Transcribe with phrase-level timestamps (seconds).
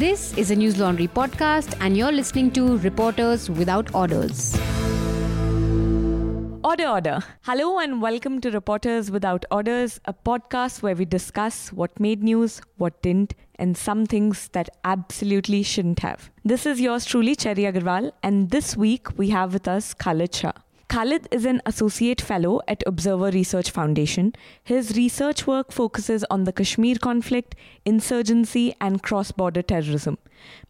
[0.00, 4.58] This is a Newslaundry podcast, and you're listening to Reporters Without Orders.
[6.64, 7.18] Order, order.
[7.42, 12.62] Hello, and welcome to Reporters Without Orders, a podcast where we discuss what made news,
[12.78, 16.30] what didn't, and some things that absolutely shouldn't have.
[16.46, 20.52] This is yours truly, Cherry Agarwal, and this week we have with us Khalid Shah.
[20.90, 24.32] Khalid is an associate fellow at Observer Research Foundation.
[24.64, 27.54] His research work focuses on the Kashmir conflict,
[27.84, 30.18] insurgency, and cross border terrorism.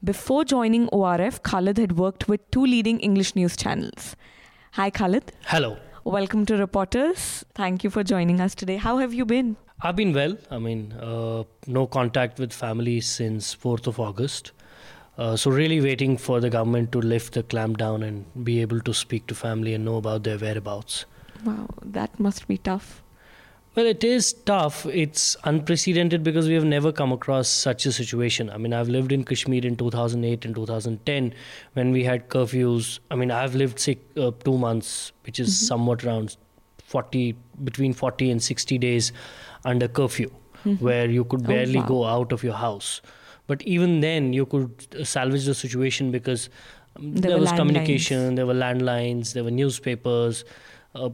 [0.05, 4.15] Before joining ORF, Khalid had worked with two leading English news channels.
[4.73, 5.33] Hi, Khalid.
[5.47, 5.79] Hello.
[6.05, 7.47] Welcome to Reporters.
[7.55, 8.77] Thank you for joining us today.
[8.77, 9.57] How have you been?
[9.81, 10.37] I've been well.
[10.51, 14.53] I mean, uh, no contact with family since 4th of August.
[15.21, 18.81] Uh, so really waiting for the government to lift the clamp down and be able
[18.81, 21.05] to speak to family and know about their whereabouts.
[21.45, 23.03] Wow, that must be tough.
[23.75, 24.87] Well, it is tough.
[24.87, 28.49] It's unprecedented because we have never come across such a situation.
[28.49, 31.35] I mean, I've lived in Kashmir in 2008 and 2010
[31.75, 32.99] when we had curfews.
[33.11, 35.67] I mean, I've lived six, uh, two months, which is mm-hmm.
[35.67, 36.39] somewhat around
[36.85, 39.13] 40, between 40 and 60 days
[39.67, 40.31] under curfew,
[40.65, 40.83] mm-hmm.
[40.83, 41.89] where you could barely oh, wow.
[41.89, 43.03] go out of your house.
[43.51, 46.49] But even then, you could salvage the situation because
[46.95, 50.45] um, there, there was communication, there were landlines, there were newspapers.
[50.95, 51.09] Uh,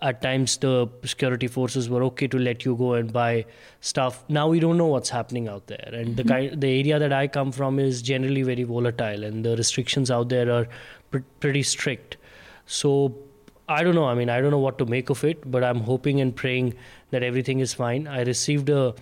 [0.00, 3.44] at times, the security forces were okay to let you go and buy
[3.80, 4.22] stuff.
[4.28, 6.14] Now we don't know what's happening out there, and mm-hmm.
[6.14, 10.12] the kind, the area that I come from is generally very volatile, and the restrictions
[10.12, 10.68] out there are
[11.10, 12.18] pr- pretty strict.
[12.66, 13.16] So
[13.68, 14.06] I don't know.
[14.06, 16.74] I mean, I don't know what to make of it, but I'm hoping and praying
[17.10, 18.06] that everything is fine.
[18.06, 18.94] I received a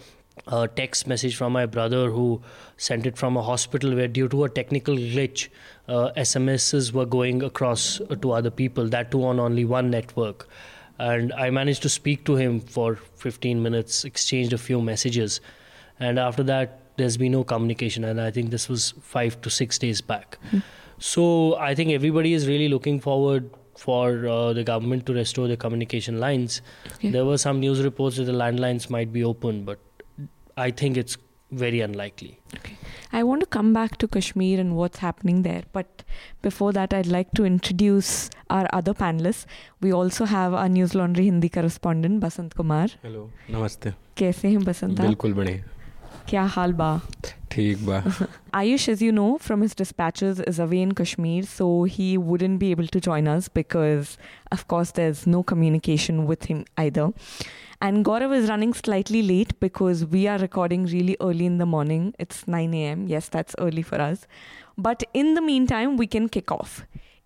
[0.48, 2.41] a text message from my brother who
[2.77, 5.48] sent it from a hospital where due to a technical glitch
[5.88, 10.48] uh, smss were going across uh, to other people that too on only one network
[10.98, 15.41] and i managed to speak to him for 15 minutes exchanged a few messages
[16.00, 19.78] and after that there's been no communication and i think this was 5 to 6
[19.78, 20.62] days back mm.
[20.98, 25.56] so i think everybody is really looking forward for uh, the government to restore the
[25.56, 26.62] communication lines.
[26.94, 27.10] Okay.
[27.10, 29.78] There were some news reports that the landlines might be open, but
[30.58, 31.16] I think it's
[31.50, 32.38] very unlikely.
[32.56, 32.76] Okay.
[33.12, 36.02] I want to come back to Kashmir and what's happening there, but
[36.42, 39.47] before that, I'd like to introduce our other panelists.
[39.80, 42.88] We also have our Newslaundry Hindi correspondent, Basant Kumar.
[43.02, 43.94] Hello, namaste.
[44.16, 45.00] Kaise hain Basant?
[45.00, 45.62] बिल्कुल बढ़िया
[46.28, 46.91] क्या हाल बा
[47.53, 48.03] ठीक बा
[48.92, 52.86] as you know from his dispatches, is away in Kashmir, so he wouldn't be able
[52.97, 54.16] to join us because,
[54.56, 57.06] of course, there's no communication with him either.
[57.81, 62.14] And Gaurav is running slightly late because we are recording really early in the morning.
[62.19, 63.06] It's 9 a.m.
[63.06, 64.26] Yes, that's early for us.
[64.76, 66.84] But in the meantime, we can kick off.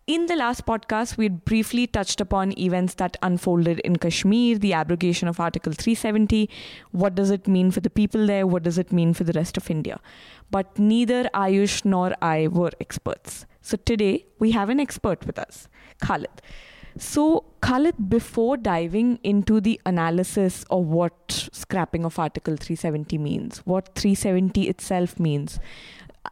[0.09, 4.73] In the last podcast, we had briefly touched upon events that unfolded in Kashmir, the
[4.73, 6.51] abrogation of Article 370.
[6.91, 8.45] What does it mean for the people there?
[8.45, 10.01] What does it mean for the rest of India?
[10.51, 13.47] But neither Ayush nor I were experts.
[13.61, 15.69] So today, we have an expert with us,
[16.01, 16.43] Khalid.
[16.99, 23.95] So, Khalid, before diving into the analysis of what scrapping of Article 370 means, what
[23.95, 25.61] 370 itself means,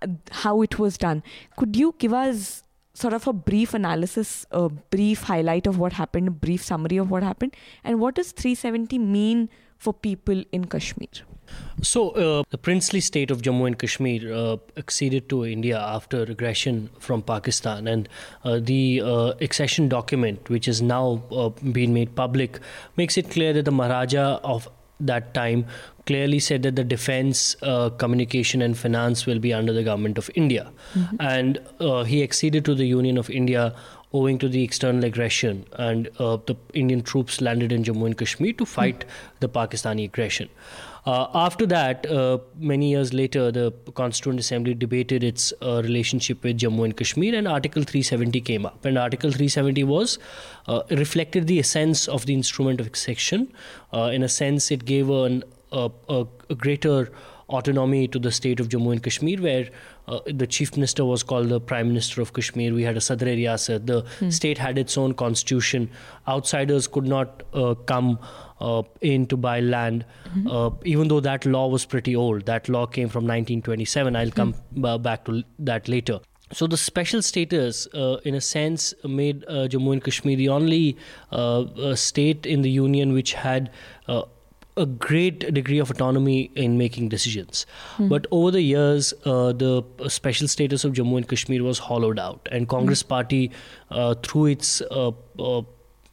[0.02, 1.22] uh, how it was done,
[1.56, 2.64] could you give us
[3.00, 7.10] sort of a brief analysis, a brief highlight of what happened, a brief summary of
[7.10, 11.08] what happened, and what does 370 mean for people in Kashmir?
[11.82, 16.90] So, uh, the princely state of Jammu and Kashmir uh, acceded to India after aggression
[16.98, 18.08] from Pakistan, and
[18.44, 22.60] uh, the uh, accession document, which is now uh, being made public,
[22.96, 24.68] makes it clear that the Maharaja of
[25.00, 25.64] that time
[26.10, 30.30] clearly said that the defense, uh, communication, and finance will be under the government of
[30.34, 30.70] India.
[30.94, 31.16] Mm-hmm.
[31.20, 33.74] And he acceded to the Union of India
[34.12, 38.66] owing to the external aggression, and the Indian troops landed in Jammu and Kashmir to
[38.66, 39.36] fight mm-hmm.
[39.38, 40.48] the Pakistani aggression.
[41.06, 46.58] Uh, after that, uh, many years later, the Constituent Assembly debated its uh, relationship with
[46.58, 48.84] Jammu and Kashmir, and Article 370 came up.
[48.84, 50.18] And Article 370 was
[50.66, 53.52] uh, reflected the essence of the instrument of accession.
[53.92, 55.42] Uh, in a sense, it gave an,
[55.72, 57.10] a, a, a greater
[57.50, 59.68] autonomy to the state of Jammu and Kashmir, where
[60.08, 62.74] uh, the chief minister was called the prime minister of Kashmir.
[62.74, 63.86] We had a Sadr Riyasat.
[63.86, 64.30] The hmm.
[64.30, 65.90] state had its own constitution.
[66.28, 68.18] Outsiders could not uh, come
[68.60, 70.48] uh, in to buy land, mm-hmm.
[70.48, 72.46] Uh, even though that law was pretty old.
[72.46, 74.16] That law came from 1927.
[74.16, 75.02] I'll come mm.
[75.02, 76.20] back to that later.
[76.52, 80.96] So the special status, uh, in a sense, made uh, Jammu and Kashmir the only
[81.30, 83.70] uh, state in the union which had
[84.08, 84.22] uh,
[84.76, 87.66] a great degree of autonomy in making decisions.
[87.98, 88.08] Mm.
[88.08, 92.48] But over the years, uh, the special status of Jammu and Kashmir was hollowed out,
[92.52, 93.08] and Congress mm.
[93.08, 93.50] Party,
[93.90, 94.82] uh, through its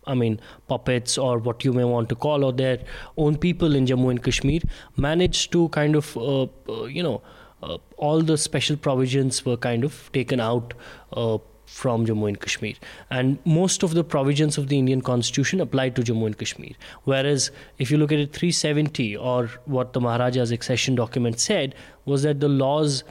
[0.07, 2.79] I mean, puppets or what you may want to call, or their
[3.17, 4.61] own people in Jammu and Kashmir,
[4.95, 7.21] managed to kind of, uh, uh, you know,
[7.61, 10.73] uh, all the special provisions were kind of taken out
[11.13, 12.73] uh, from Jammu and Kashmir.
[13.11, 16.71] And most of the provisions of the Indian constitution applied to Jammu and Kashmir.
[17.03, 21.75] Whereas if you look at it 370 or what the Maharaja's accession document said
[22.05, 23.03] was that the laws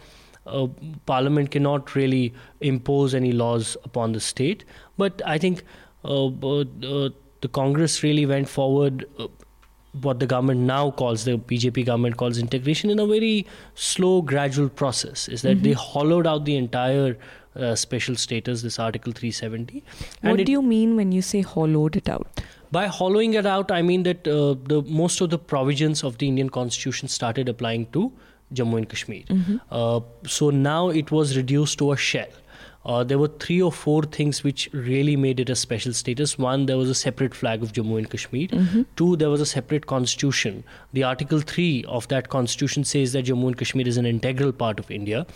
[0.46, 0.68] uh,
[1.06, 4.64] parliament cannot really impose any laws upon the state
[4.96, 5.64] but i think
[6.04, 7.08] uh, uh,
[7.40, 9.26] the congress really went forward uh,
[10.02, 14.68] what the government now calls the BJP government calls integration in a very slow, gradual
[14.68, 15.28] process.
[15.28, 15.64] Is that mm-hmm.
[15.64, 17.16] they hollowed out the entire
[17.56, 19.82] uh, special status, this Article 370.
[20.22, 22.40] What do you mean when you say hollowed it out?
[22.72, 26.28] By hollowing it out, I mean that uh, the most of the provisions of the
[26.28, 28.12] Indian Constitution started applying to
[28.52, 29.22] Jammu and Kashmir.
[29.22, 29.56] Mm-hmm.
[29.70, 32.28] Uh, so now it was reduced to a shell.
[32.84, 36.38] Uh, there were three or four things which really made it a special status.
[36.38, 38.46] One, there was a separate flag of Jammu and Kashmir.
[38.46, 38.82] Mm-hmm.
[38.94, 40.62] Two, there was a separate constitution.
[40.92, 44.78] The Article 3 of that constitution says that Jammu and Kashmir is an integral part
[44.78, 45.26] of India.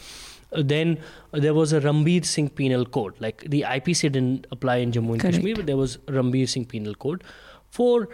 [0.53, 0.99] Then
[1.33, 3.15] there was a Ranbir Singh Penal Code.
[3.21, 5.37] Like the IPC didn't apply in Jammu and Correct.
[5.37, 7.23] Kashmir, but there was Ranbir Singh Penal Code.
[7.71, 8.09] Four,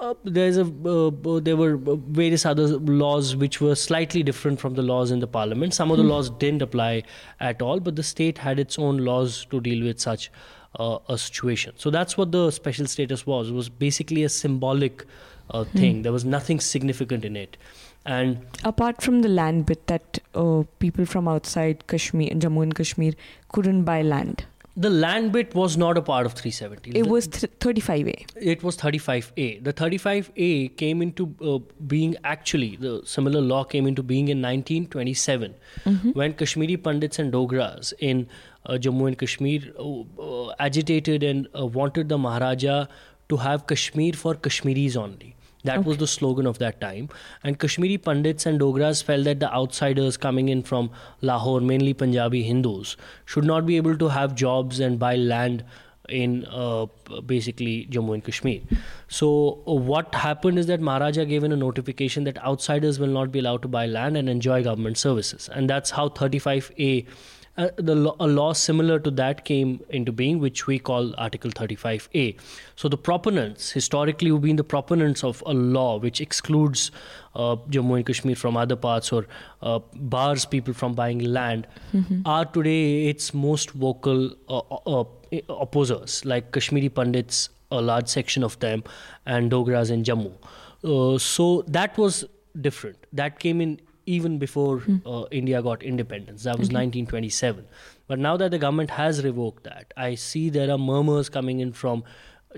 [0.00, 4.74] uh, there's a uh, uh, there were various other laws which were slightly different from
[4.74, 5.74] the laws in the parliament.
[5.74, 6.10] Some of the hmm.
[6.10, 7.02] laws didn't apply
[7.40, 10.30] at all, but the state had its own laws to deal with such
[10.78, 11.74] uh, a situation.
[11.76, 13.50] So that's what the special status was.
[13.50, 15.04] It was basically a symbolic
[15.50, 16.02] uh, thing.
[16.02, 17.56] There was nothing significant in it.
[18.06, 22.74] And apart from the land bit that uh, people from outside Kashmir, and Jammu and
[22.74, 23.14] Kashmir,
[23.50, 24.44] couldn't buy land
[24.76, 26.98] the land bit was not a part of 370.
[26.98, 28.26] It was th- 35A.
[28.36, 29.62] It was 35A.
[29.62, 35.54] The 35A came into uh, being actually, the similar law came into being in 1927
[35.84, 36.10] mm-hmm.
[36.10, 38.26] when Kashmiri Pandits and Dogras in
[38.66, 42.86] uh, Jammu and Kashmir uh, uh agitated and uh, wanted the Maharaja
[43.28, 45.36] to have Kashmir for Kashmiris only.
[45.64, 45.88] That okay.
[45.88, 47.08] was the slogan of that time.
[47.42, 50.90] And Kashmiri Pandits and Dogras felt that the outsiders coming in from
[51.22, 55.64] Lahore, mainly Punjabi Hindus, should not be able to have jobs and buy land
[56.08, 56.86] in uh,
[57.24, 58.60] basically Jammu and Kashmir.
[59.08, 63.32] So, uh, what happened is that Maharaja gave in a notification that outsiders will not
[63.32, 65.48] be allowed to buy land and enjoy government services.
[65.52, 67.06] And that's how 35A
[67.56, 72.36] uh, the a law similar to that came into being, which we call Article 35A.
[72.76, 76.90] So the proponents, historically, who've been the proponents of a law which excludes
[77.34, 79.26] uh, Jammu and Kashmir from other parts or
[79.62, 82.22] uh, bars people from buying land, mm-hmm.
[82.26, 85.04] are today its most vocal uh, uh, uh,
[85.48, 88.82] opposers, like Kashmiri Pandits, a large section of them,
[89.26, 91.20] and Dogras in Jammu.
[91.20, 92.24] so that was
[92.60, 92.96] different.
[93.12, 95.00] That came in even before mm.
[95.06, 96.44] uh, India got independence.
[96.44, 97.66] That was 1927.
[98.06, 101.72] But now that the government has revoked that, I see there are murmurs coming in
[101.72, 102.04] from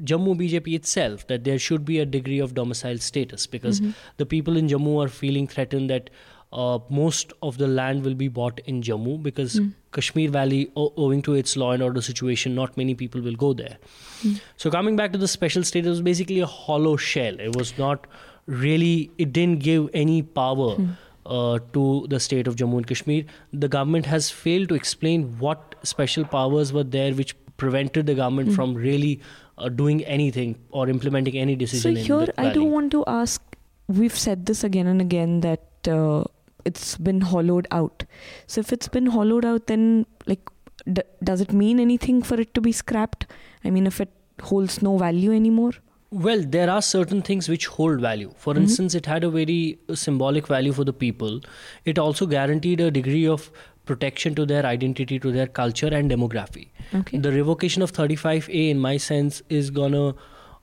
[0.01, 3.93] Jammu BJP itself that there should be a degree of domicile status because mm-hmm.
[4.19, 6.11] the people in Jammu are feeling threatened that
[6.53, 9.73] uh, most of the land will be bought in Jammu because mm.
[9.93, 13.53] Kashmir Valley, o- owing to its law and order situation, not many people will go
[13.53, 13.79] there.
[14.23, 14.41] Mm.
[14.57, 17.39] So coming back to the special status, was basically a hollow shell.
[17.41, 18.07] It was not
[18.47, 19.11] really.
[19.19, 20.77] It didn't give any power.
[20.77, 20.97] Mm
[21.27, 23.25] uh, to the state of Jammu and Kashmir.
[23.53, 28.51] The government has failed to explain what special powers were there which prevented the government
[28.51, 28.55] mm.
[28.55, 29.21] from really
[29.59, 31.97] uh, doing anything or implementing any decision.
[31.97, 33.43] So here, I do want to ask.
[33.89, 36.25] We've said this again and again that uh,
[36.65, 38.05] it's been hollowed out.
[38.47, 40.51] So if it's been hollowed out, then like,
[40.93, 43.27] d- does it mean anything for it to be scrapped?
[43.65, 44.11] I mean, if it
[44.43, 45.73] holds no value anymore.
[46.11, 48.33] Well, there are certain things which hold value.
[48.37, 48.63] For mm-hmm.
[48.63, 51.41] instance, it had a very symbolic value for the people.
[51.85, 53.51] It also guaranteed a degree of
[53.87, 56.69] protection to their identity, to their culture and demography.
[56.95, 57.19] Okay.
[57.19, 60.15] The revocation of 35A, in my sense, is gonna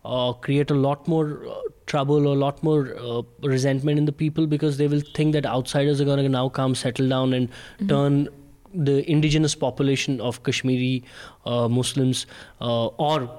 [0.05, 1.55] uh, create a lot more uh,
[1.87, 5.45] trouble or a lot more uh, resentment in the people because they will think that
[5.45, 7.87] outsiders are gonna now come, settle down, and mm-hmm.
[7.87, 8.29] turn
[8.73, 11.03] the indigenous population of Kashmiri
[11.45, 12.25] uh, Muslims
[12.59, 13.29] uh, or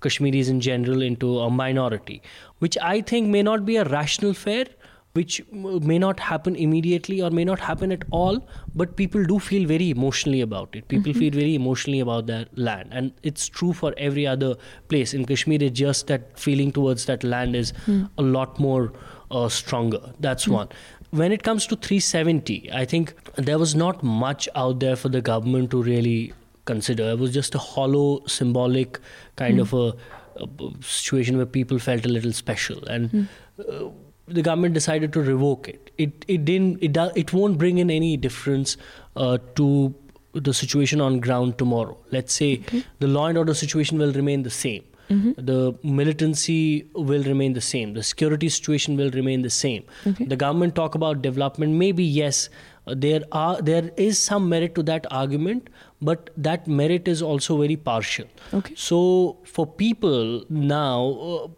[0.00, 2.22] Kashmiris in general into a minority,
[2.58, 4.66] which I think may not be a rational fear,
[5.12, 9.66] which may not happen immediately or may not happen at all, but people do feel
[9.66, 10.86] very emotionally about it.
[10.88, 11.20] People mm-hmm.
[11.20, 14.56] feel very emotionally about their land, and it's true for every other
[14.88, 15.14] place.
[15.14, 18.10] In Kashmir, it's just that feeling towards that land is mm.
[18.18, 18.92] a lot more
[19.30, 20.12] uh, stronger.
[20.20, 20.52] That's mm.
[20.52, 20.68] one
[21.10, 25.20] when it comes to 370, I think there was not much out there for the
[25.20, 26.32] government to really
[26.66, 27.10] consider.
[27.10, 28.98] It was just a hollow, symbolic
[29.36, 29.62] kind mm.
[29.62, 33.28] of a, a, situation where people felt a little special, and mm.
[33.58, 33.90] uh,
[34.28, 35.90] the government decided to revoke it.
[35.98, 38.76] It it didn't it do, it won't bring in any difference
[39.16, 39.94] uh, to
[40.32, 41.96] the situation on ground tomorrow.
[42.10, 42.84] Let's say okay.
[42.98, 44.84] the law and order situation will remain the same.
[45.08, 47.94] The militancy will remain the same.
[47.94, 49.84] The security situation will remain the same.
[50.06, 50.24] Okay.
[50.24, 51.74] The government talk about development.
[51.74, 52.48] Maybe yes,
[52.86, 55.68] uh, there are there is some merit to that argument,
[56.00, 58.26] but that merit is also very partial.
[58.52, 58.74] Okay.
[58.76, 61.48] So for people now, uh,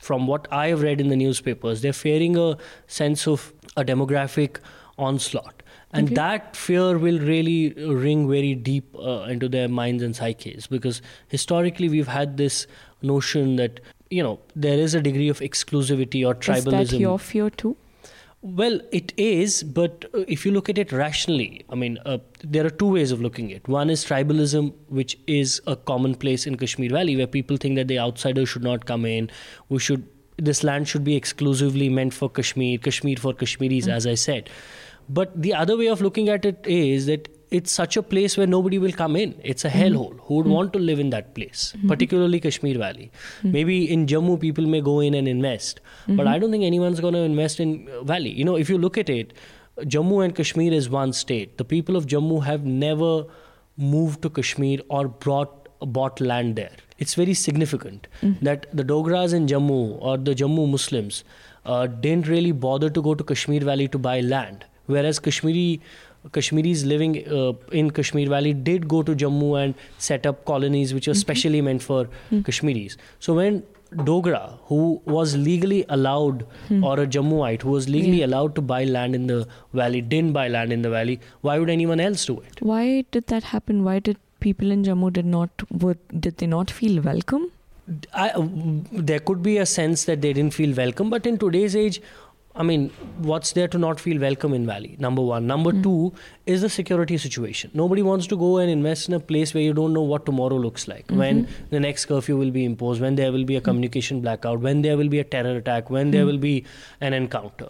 [0.00, 4.58] from what I have read in the newspapers, they're fearing a sense of a demographic
[4.98, 5.62] onslaught.
[5.92, 6.14] And Okay.
[6.14, 11.88] that fear will really ring very deep uh, into their minds and psyches because historically
[11.88, 12.66] we've had this
[13.02, 16.80] notion that you know there is a degree of exclusivity or tribalism.
[16.82, 17.76] Is that your fear too?
[18.48, 22.64] Well, it is, but uh, if you look at it rationally, I mean, uh, there
[22.64, 23.66] are two ways of looking at it.
[23.68, 27.98] One is tribalism, which is a commonplace in Kashmir Valley, where people think that the
[27.98, 29.30] outsiders should not come in.
[29.68, 34.14] We should, this land should be exclusively meant for Kashmir, Kashmir for Kashmiris, as I
[34.14, 34.48] said.
[35.08, 38.46] But the other way of looking at it is that it's such a place where
[38.46, 39.34] nobody will come in.
[39.44, 40.18] It's a hellhole.
[40.22, 43.10] Who would want to live in that place, particularly Kashmir Valley?
[43.42, 47.14] Maybe in Jammu, people may go in and invest, but I don't think anyone's going
[47.14, 48.30] to invest in uh, Valley.
[48.30, 49.32] You know, if you look at it,
[49.78, 51.56] Jammu and Kashmir is one state.
[51.58, 53.24] The people of Jammu have never
[53.76, 56.72] moved to Kashmir or brought bought land there.
[56.98, 58.06] It's very significant
[58.42, 61.22] that the Dogras in Jammu or the Jammu Muslims
[61.66, 65.80] uh, didn't really bother to go to Kashmir Valley to buy land, whereas Kashmiri
[66.32, 71.06] Kashmiris living uh, in Kashmir Valley did go to Jammu and set up colonies which
[71.06, 71.20] were mm-hmm.
[71.20, 72.40] specially meant for mm-hmm.
[72.42, 72.96] Kashmiris.
[73.20, 73.62] So when
[73.94, 76.84] Dogra, who was legally allowed, mm-hmm.
[76.84, 78.26] or a Jammuite who was legally Yeah.
[78.26, 81.70] allowed to buy land in the valley, didn't buy land in the valley, why would
[81.70, 82.60] anyone else do it?
[82.60, 83.84] Why did that happen?
[83.84, 87.46] Why did people in Jammu did not would did they not feel welcome?
[88.12, 88.32] I,
[89.08, 92.00] there could be a sense that they didn't feel welcome, but in today's age,
[92.56, 94.96] I mean, what's there to not feel welcome in Valley?
[94.98, 95.46] Number one.
[95.46, 95.82] Number hmm.
[95.82, 96.12] two
[96.46, 97.70] is the security situation.
[97.74, 100.56] Nobody wants to go and invest in a place where you don't know what tomorrow
[100.56, 101.18] looks like, mm-hmm.
[101.18, 103.64] when the next curfew will be imposed, when there will be a hmm.
[103.64, 106.28] communication blackout, when there will be a terror attack, when there hmm.
[106.28, 106.64] will be
[107.00, 107.68] an encounter,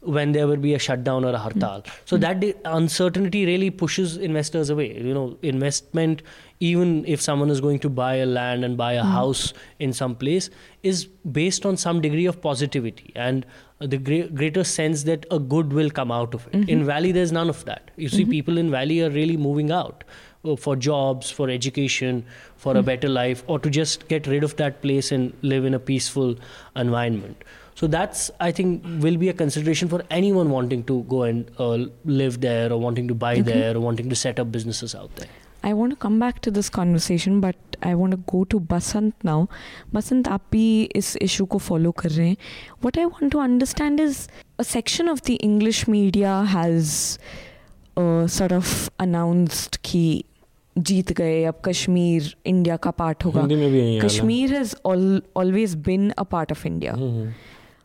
[0.00, 1.84] when there will be a shutdown or a hartal.
[2.04, 4.96] So that di- uncertainty really pushes investors away.
[4.96, 6.22] You know, investment
[6.60, 10.14] even if someone is going to buy a land and buy a house in some
[10.14, 10.50] place
[10.82, 13.46] is based on some degree of positivity and
[13.80, 16.68] the gre- greater sense that a good will come out of it.
[16.68, 17.90] In valley there's none of that.
[17.96, 20.02] You see people in valley are really moving out
[20.44, 22.24] uh, for jobs for education
[22.56, 25.74] for a better life or to just get rid of that place and live in
[25.74, 26.34] a peaceful
[26.74, 27.44] environment.
[27.74, 31.86] So that's i think will be a consideration for anyone wanting to go and uh,
[32.04, 35.28] live there or wanting to buy there or wanting to set up businesses out there
[35.64, 39.14] I want to come back to this conversation, but I want to go to Basant
[39.24, 39.48] now.
[39.92, 42.36] Basant, आप भी इस issue को follow कर रहे हैं.
[42.84, 47.18] What I want to understand is a section of the English media has
[47.96, 50.24] uh, sort of announced कि
[50.78, 54.50] जीत गए अब कश्मीर इंडिया का पार्ट होगा हिंदी में भी यही हाल है। Kashmir
[54.58, 56.92] has al- always been a part of India.
[56.92, 57.32] Hmm,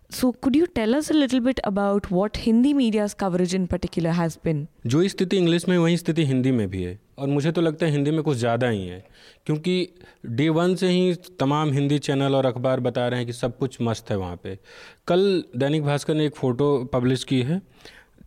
[0.09, 4.11] So, could you tell us a little bit about what Hindi media's coverage in particular
[4.11, 4.67] has been?
[4.85, 7.91] जो स्थिति इंग्लिश में वही स्थिति हिंदी में भी है और मुझे तो लगता है
[7.91, 9.03] हिंदी में कुछ ज़्यादा ही है,
[9.46, 9.88] क्योंकि
[10.27, 13.77] डे वन से ही तमाम हिंदी चैनल और अखबार बता रहे हैं कि सब कुछ
[13.82, 14.58] मस्त है वहाँ पे।
[15.08, 17.62] कल दैनिक भास्कर ने एक फ़ोटो पब्लिश की है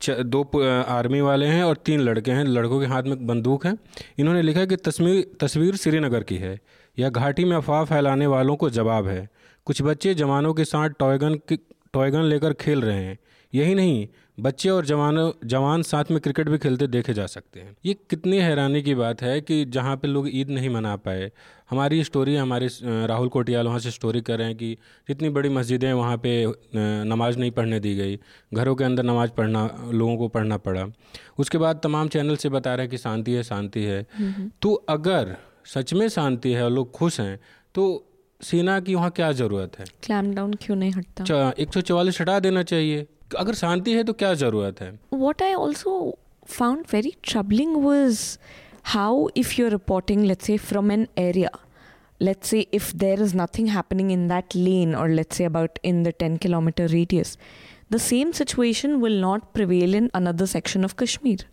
[0.03, 3.77] दो आर्मी वाले हैं और तीन लड़के हैं, लड़कों के हाथ में बंदूक है।
[4.19, 6.59] इन्होंने लिखा कि तस्वीर तस्वीर श्रीनगर की है,
[6.99, 9.29] यह घाटी में अफवाह फैलाने वालों को जवाब है।
[9.67, 11.57] कुछ बच्चे जवानों के साथ टॉयगन की,
[11.95, 13.19] टॉयगन लेकर खेल रहे हैं
[13.57, 14.07] यही नहीं
[14.41, 18.39] बच्चे और जवानों जवान साथ में क्रिकेट भी खेलते देखे जा सकते हैं। ये कितनी
[18.39, 21.31] हैरानी की बात है कि जहाँ पे लोग ईद नहीं मना पाए।
[21.71, 24.77] हमारी स्टोरी हमारे राहुल कोटियाल वहाँ से स्टोरी कर रहे हैं कि
[25.09, 28.19] जितनी बड़ी मस्जिदें हैं वहाँ पे अ, नमाज़ नहीं पढ़ने दी गई।
[28.55, 30.87] घरों के अंदर नमाज़ पढ़ना लोगों को पढ़ना पड़ा।
[31.39, 34.07] उसके बाद तमाम चैनल से बता रहे हैं कि शांति है शांति है।
[34.63, 37.41] तो अगर सच में शांति है और लोग खुश हैं
[37.75, 39.85] तो सेना की वहाँ क्या ज़रूरत है?
[39.85, 41.53] Clamp down क्यों नहीं हटता?
[41.59, 44.93] एक सौ चौवालीस हटा देना चाहिए। अगर शांति है तो क्या ज़रूरत है?
[45.13, 46.19] What I also
[46.49, 48.21] found very troubling was
[48.85, 51.51] how if you reporting let's say from an area
[52.21, 56.03] let's say if there is nothing happening in that lane or let say about in
[56.03, 57.39] the ten kilometre radius
[57.93, 61.47] the same situation will not prevail in another section of Kashmir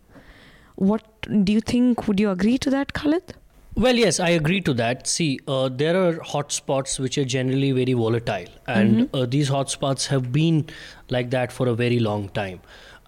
[0.82, 3.34] what do you think would you agree to that Khalid
[3.76, 5.08] Well, yes, I agree to that.
[5.08, 10.30] See, uh, there are hotspots which are generally very volatile, and uh, these hotspots have
[10.30, 10.66] been
[11.10, 12.60] like that for a very long time.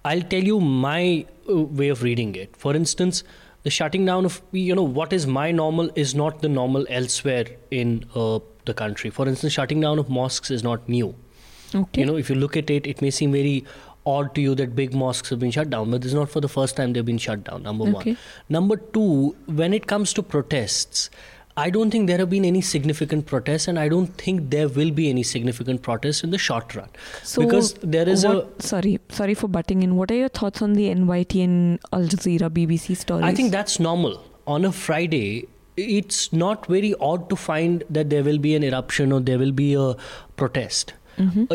[0.03, 2.57] I'll tell you my uh, way of reading it.
[2.57, 3.23] For instance,
[3.63, 7.45] the shutting down of, you know, what is my normal is not the normal elsewhere
[7.71, 9.09] in uh, the country.
[9.09, 11.15] For instance, shutting down of mosques is not new.
[11.75, 12.01] Okay.
[12.01, 13.65] You know, if you look at it, it may seem very
[14.15, 16.41] odd to you that big mosques have been shut down, but this is not for
[16.45, 17.63] the first time they've been shut down.
[17.63, 18.11] Number Okay.
[18.11, 18.17] one.
[18.57, 21.09] Number two, when it comes to protests,
[21.61, 24.91] I don't think there have been any significant protests, and I don't think there will
[24.91, 26.89] be any significant protests in the short run.
[27.23, 29.95] So because there is what, sorry, sorry for butting in.
[29.95, 33.25] What are your thoughts on the NYT and Al Jazeera BBC stories?
[33.25, 34.19] I think that's normal.
[34.45, 35.47] On a Friday,
[35.77, 39.51] it's not very odd to find that there will be an eruption or there will
[39.63, 39.95] be a
[40.43, 40.93] protest.
[41.17, 41.45] Mm-hmm.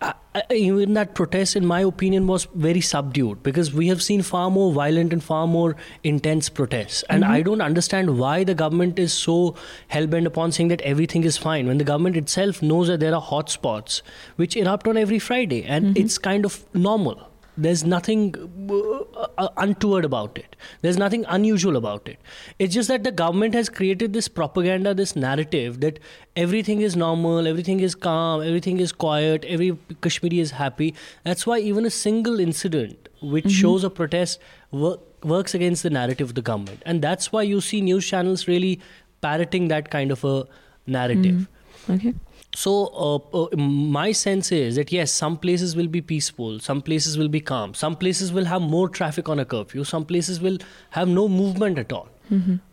[0.00, 4.22] I- I- even that protest, in my opinion, was very subdued because we have seen
[4.22, 7.02] far more violent and far more intense protests.
[7.08, 7.32] And mm-hmm.
[7.32, 9.56] I don't understand why the government is so
[9.88, 13.14] hell bent upon saying that everything is fine when the government itself knows that there
[13.14, 14.02] are hotspots
[14.36, 16.04] which erupt on every Friday and mm-hmm.
[16.04, 17.28] it's kind of normal.
[17.64, 18.22] There's nothing
[18.70, 20.54] uh, uh, untoward about it.
[20.82, 22.20] There's nothing unusual about it.
[22.58, 25.98] It's just that the government has created this propaganda, this narrative that
[26.36, 30.94] everything is normal, everything is calm, everything is quiet, every Kashmiri is happy.
[31.24, 34.38] That's why even a single incident which shows a protest
[34.70, 36.82] wor- works against the narrative of the government.
[36.86, 38.80] And that's why you see news channels really
[39.20, 40.46] parroting that kind of a
[40.86, 41.48] narrative.
[41.90, 42.14] okay.
[42.54, 42.86] So,
[43.32, 47.28] uh, uh, my sense is that yes, some places will be peaceful, some places will
[47.28, 50.58] be calm, some places will have more traffic on a curfew, some places will
[50.90, 52.08] have no movement at all.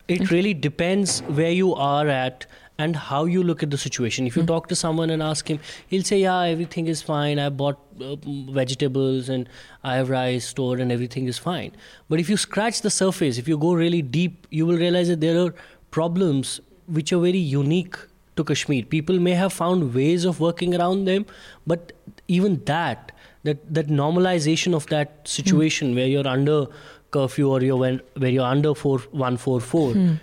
[0.07, 2.45] It really depends where you are at
[2.77, 4.27] and how you look at the situation.
[4.27, 7.39] If you talk to someone and ask him, he'll say, Yeah, everything is fine.
[7.39, 8.15] I bought uh,
[8.51, 9.47] vegetables and
[9.83, 11.71] I have rice stored and everything is fine.
[12.09, 15.21] But if you scratch the surface, if you go really deep, you will realize that
[15.21, 15.53] there are
[15.91, 17.97] problems which are very unique
[18.35, 18.83] to Kashmir.
[18.85, 21.25] People may have found ways of working around them,
[21.67, 21.93] but
[22.27, 23.11] even that,
[23.43, 25.95] that, that normalization of that situation mm.
[25.95, 26.65] where you're under
[27.11, 30.19] curfew or you're when, where you're under four, 144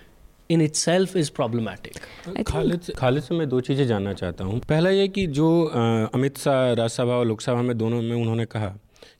[0.49, 1.95] in itself is problematic.
[2.25, 5.47] think- Khalid से खालिद से मैं दो चीज़ें जानना चाहता हूँ पहला ये कि जो
[5.63, 8.73] अ, अमित शाह राज्यसभा और लोकसभा में दोनों में उन्होंने कहा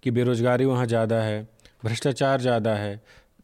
[0.03, 1.41] कि बेरोजगारी वहाँ ज़्यादा है
[1.85, 2.93] भ्रष्टाचार ज़्यादा है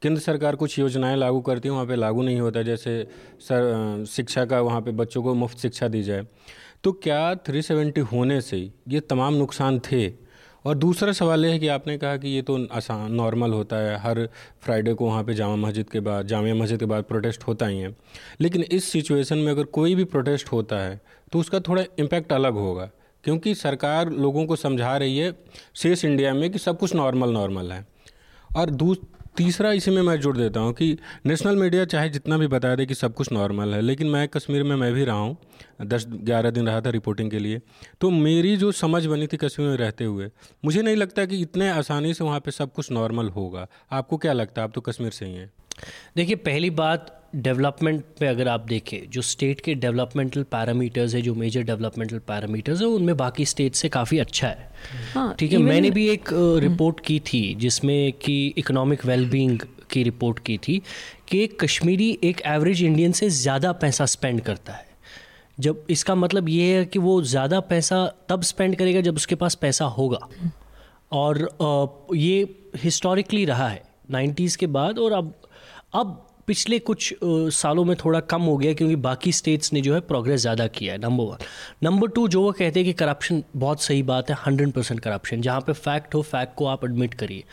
[0.01, 3.08] केंद्र सरकार कुछ योजनाएँ लागू करती है, वहाँ पे लागू नहीं होता, जैसे
[3.41, 6.25] सर शिक्षा का वहाँ पे बच्चों को मुफ़्त शिक्षा दी जाए।
[6.84, 10.08] तो क्या 370 होने से ये तमाम नुकसान थे?
[10.65, 13.98] और दूसरा सवाल यह है कि आपने कहा कि ये तो आसान, नॉर्मल होता है,
[13.98, 14.27] हर
[14.62, 17.79] फ्राइडे को वहाँ पे जामा मस्जिद के बाद, जामिया मस्जिद के बाद प्रोटेस्ट होता ही
[17.79, 17.96] है।
[18.41, 21.00] लेकिन इस सिचुएशन में अगर कोई भी प्रोटेस्ट होता है
[21.32, 22.89] तो उसका थोड़ा इम्पैक्ट अलग होगा,
[23.23, 25.34] क्योंकि सरकार लोगों को समझा रही है,
[25.76, 27.86] शेष इंडिया में कि सब कुछ नॉर्मल नॉर्मल है।
[28.50, 28.97] और दूस
[29.36, 32.86] तीसरा इसी में मैं जोड़ देता हूँ कि नेशनल मीडिया चाहे जितना भी बता दे
[32.86, 35.38] कि सब कुछ नॉर्मल है, लेकिन मैं कश्मीर में मैं भी रहा हूँ,
[35.82, 37.62] दस ग्यारह दिन रहा था रिपोर्टिंग के लिए
[38.02, 40.30] तो मेरी जो समझ बनी थी कश्मीर में रहते हुए,
[40.65, 44.34] मुझे नहीं लगता कि इतने आसानी से वहाँ पर सब कुछ नॉर्मल होगा। आपको क्या
[44.34, 44.68] लगता है?
[44.68, 45.52] आप तो कश्मीर से ही हैं।
[46.15, 51.34] देखिए, पहली बात डेवलपमेंट पे अगर आप देखें जो स्टेट के डेवलपमेंटल पैरामीटर्स है जो
[51.36, 54.70] मेजर डेवलपमेंटल पैरामीटर्स है उनमें बाकी स्टेट से काफ़ी अच्छा है।
[55.13, 56.30] हाँ, ठीक है मैंने भी एक
[56.62, 59.60] रिपोर्ट की थी जिसमें कि इकोनॉमिक वेलबींग
[59.92, 60.82] की रिपोर्ट की थी
[61.28, 64.88] कि एक कश्मीरी एक एवरेज इंडियन से ज़्यादा पैसा स्पेंड करता है।
[65.60, 69.56] जब इसका मतलब ये है कि वो ज़्यादा पैसा तब स्पेंड करेगा जब उसके पास
[69.56, 70.28] पैसा होगा।
[71.12, 71.48] और
[72.15, 75.34] ये हिस्टोरिकली रहा है 90s के बाद और अब
[75.94, 77.13] अब पिछले कुछ
[77.55, 80.93] सालों में थोड़ा कम हो गया क्योंकि बाकी स्टेट्स ने जो है प्रोग्रेस ज़्यादा किया
[80.93, 81.38] है नंबर वन
[81.83, 85.41] नंबर टू जो वो कहते हैं कि करप्शन बहुत सही बात है हंड्रेड परसेंट करप्शन
[85.41, 87.43] जहाँ पे फैक्ट हो फैक्ट को आप एडमिट करिए.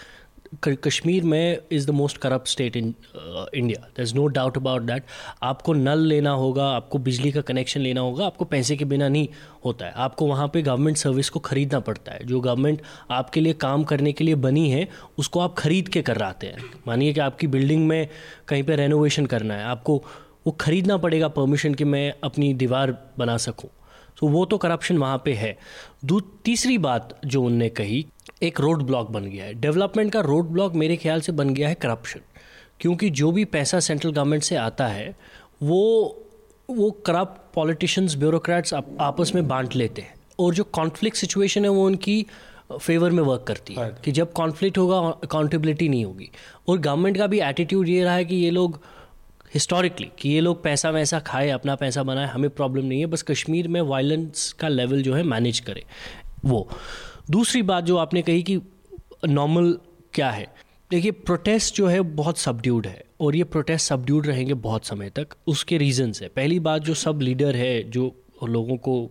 [0.65, 5.05] कश्मीर में is the most corrupt state in India there is no doubt about that
[5.43, 9.29] आपको नल लेना होगा, आपको बिजली का कनेक्शन लेना होगा, आपको पैसे के बिना नहीं
[9.65, 13.53] होता है। आपको वहाँ पे गवर्नमेंट सर्विस को ख़रीदना पड़ता है। जो गवर्नमेंट आपके लिए
[13.55, 17.21] काम करने के लिए बनी है, उसको आप ख़रीद के कर आते हैं। मानिए कि
[17.21, 18.09] आपकी बिल्डिंग में
[18.49, 20.03] कहीं पर रेनोवेशन करना है, आपको
[20.47, 23.71] वो ख़रीदना पड़ेगा परमिशन कि मैं अपनी दीवार बना सकूँ।
[24.19, 25.57] तो वो तो करप्शन वहाँ पे है।
[26.05, 28.07] दू, तीसरी बात जो उनने कही
[28.43, 31.69] एक रोड ब्लॉक बन गया है। डेवलपमेंट का रोड ब्लॉक मेरे ख्याल से बन गया
[31.69, 32.21] है करप्शन
[32.81, 35.17] क्योंकि जो भी पैसा सेंट्रल गवर्नमेंट से आता है
[35.63, 36.23] वो
[36.71, 41.71] वो करप्ट पॉलिटिशियंस ब्यूरोक्रेट्स आप, आपस में बांट लेते हैं। और जो कॉन्फ्लिक्ट सिचुएशन है
[41.71, 42.27] वो उनकी
[42.81, 46.31] फेवर में वर्क करती है। कि जब कॉन्फ्लिक्ट होगा अकाउंटेबिलिटी नहीं होगी।
[46.69, 48.81] और गवर्नमेंट का भी एटीट्यूड ये रहा है कि ये लोग
[49.55, 53.23] हिस्टोरिकली कि ये लोग पैसा वैसा खाए अपना पैसा बनाए हमें प्रॉब्लम नहीं है बस
[53.23, 55.85] कश्मीर में वायलेंस का लेवल जो है मैनेज करे।
[56.45, 56.69] वो।
[57.31, 58.61] दूसरी बात जो आपने कही कि
[59.29, 59.79] नॉर्मल
[60.13, 60.55] क्या है?
[60.91, 65.29] देखिए प्रोटेस्ट जो है, बहुत सबड्यूड है और ये प्रोटेस्ट सबड्यूड रहेंगे बहुत समय तक।
[65.47, 69.11] उसके रीजंस है। पहली बात, जो सब लीडर है, जो लोगों को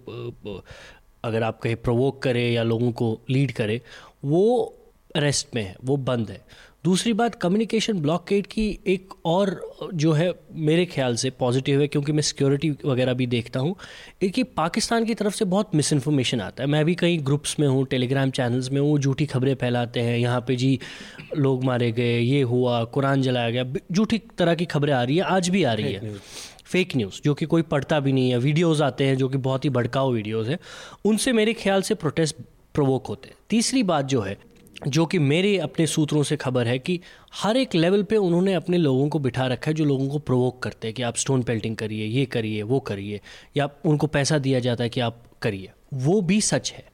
[1.23, 3.81] अगर आप कहें प्रोवोक करें या लोगों को लीड करे,
[4.25, 4.73] वो
[5.15, 6.45] अरेस्ट में है, वो बंद है।
[6.85, 9.49] दूसरी बात कम्युनिकेशन ब्लॉकेट की एक और
[9.93, 10.31] जो है
[10.65, 13.75] मेरे ख्याल से पॉजिटिव है क्योंकि मैं सिक्योरिटी वगैरह भी देखता हूँ।
[14.23, 17.59] एक ये पाकिस्तान की तरफ़ से बहुत मिस इन्फॉर्मेशन आता है। मैं भी कई ग्रुप्स
[17.59, 20.79] में हूँ टेलीग्राम चैनल्स में हूँ झूठी खबरें फैलाते हैं यहाँ पे जी
[21.37, 25.23] लोग मारे गए ये हुआ कुरान जलाया गया झूठी तरह की खबरें आ रही है
[25.31, 26.17] आज भी आ रही है।
[26.65, 29.65] फेक न्यूज़ जो कि कोई पढ़ता भी नहीं है वीडियोज़ आते हैं जो कि बहुत
[29.65, 30.59] ही भड़काऊ वीडियोज़ हैं।
[31.05, 32.35] उनसे मेरे ख्याल से प्रोटेस्ट
[32.75, 34.37] प्रोवोक होते हैं। तीसरी बात जो है
[34.87, 36.99] जो कि मेरे अपने सूत्रों से खबर है कि
[37.33, 40.63] हर एक लेवल पे उन्होंने अपने लोगों को बिठा रखा है, जो लोगों को प्रोवोक
[40.63, 43.21] करते हैं कि आप स्टोन पेल्टिंग करिए, ये करिए, वो करिए,
[43.57, 46.85] या उनको पैसा दिया जाता है कि आप करिए। वो भी सच है।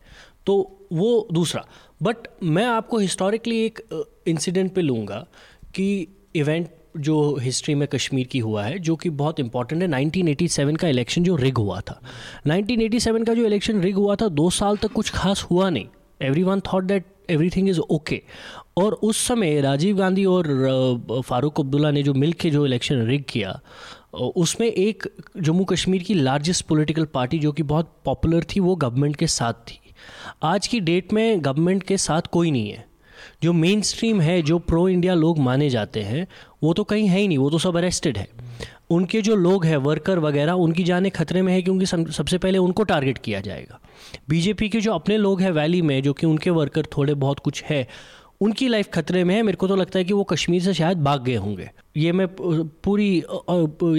[0.45, 1.65] तो वो दूसरा
[2.03, 5.27] बट मैं आपको हिस्टोरिकली एक इंसिडेंट पे लूँगा
[5.75, 10.77] कि इवेंट जो हिस्ट्री में कश्मीर की हुआ है, जो कि बहुत इंपॉर्टेंट है। 1987
[10.77, 12.01] का इलेक्शन जो रिग हुआ था।
[12.47, 15.85] 1987 का जो इलेक्शन रिग हुआ था, दो साल तक कुछ खास हुआ नहीं।
[16.43, 18.21] Everyone thought that everything is okay
[18.77, 23.23] और उस समय राजीव गांधी और फारूक अब्दुल्ला ने जो मिल के जो इलेक्शन रिग
[23.29, 23.59] किया
[24.35, 29.15] उसमें एक जम्मू कश्मीर की लार्जेस्ट पॉलिटिकल पार्टी जो कि बहुत पॉपुलर थी, वो गवर्नमेंट
[29.15, 29.79] के साथ थी।
[30.43, 32.85] आज की डेट में गवर्नमेंट के साथ कोई नहीं है।
[33.43, 36.27] जो मेन स्ट्रीम है, जो प्रो इंडिया लोग माने जाते हैं,
[36.63, 38.27] वो तो कहीं है ही नहीं, वो तो सब अरेस्टेड है।
[38.89, 42.83] उनके जो लोग हैं वर्कर वगैरह, उनकी जाने खतरे में है क्योंकि सबसे पहले उनको
[42.83, 43.79] टारगेट किया जाएगा।
[44.29, 47.63] बीजेपी के जो अपने लोग हैं वैली में, जो कि उनके वर्कर थोड़े बहुत कुछ
[47.63, 47.87] है,
[48.41, 51.01] उनकी लाइफ खतरे में है। मेरे को तो लगता है कि वो कश्मीर से शायद
[51.03, 53.23] भाग गए होंगे। ये मैं पूरी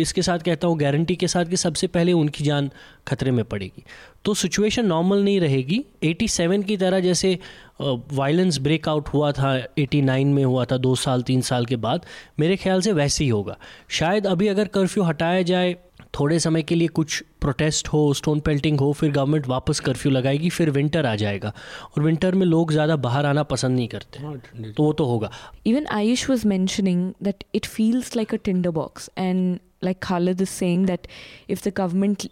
[0.03, 2.71] इसके साथ कहता हूँ गारंटी के साथ कि सबसे पहले उनकी जान
[3.09, 3.85] खतरे में पड़ेगी।
[4.25, 7.39] तो सिचुएशन नॉर्मल नहीं रहेगी। 87 की तरह जैसे
[7.81, 12.07] वायलेंस ब्रेकआउट हुआ था 89 में हुआ था, दो साल, तीन साल के बाद,
[12.41, 13.57] मेरे ख्याल से वैसे ही होगा।
[13.91, 15.77] शायद अभी अगर कर्फ्यू हटाया जाए
[16.19, 20.51] थोड़े समय के लिए कुछ प्रोटेस्ट हो स्टोन पेल्टिंग हो फिर गवर्नमेंट वापस कर्फ्यू लगाएगी
[20.51, 21.53] फिर विंटर आ जाएगा।
[21.97, 24.37] और विंटर में लोग ज़्यादा बाहर आना पसंद नहीं करते। हाँ,
[24.77, 25.31] तो वो तो होगा।
[25.67, 30.49] Even Ayush was mentioning that it feels like a tinder box and like Khalid is
[30.49, 31.07] saying that
[31.51, 32.29] if the government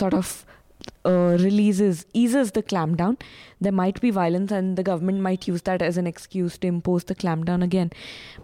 [0.00, 0.44] sort of
[1.06, 3.16] releases is the clamp down
[3.62, 7.04] the might be violence and the government might use that as an excuse to impose
[7.08, 7.90] the clamp down again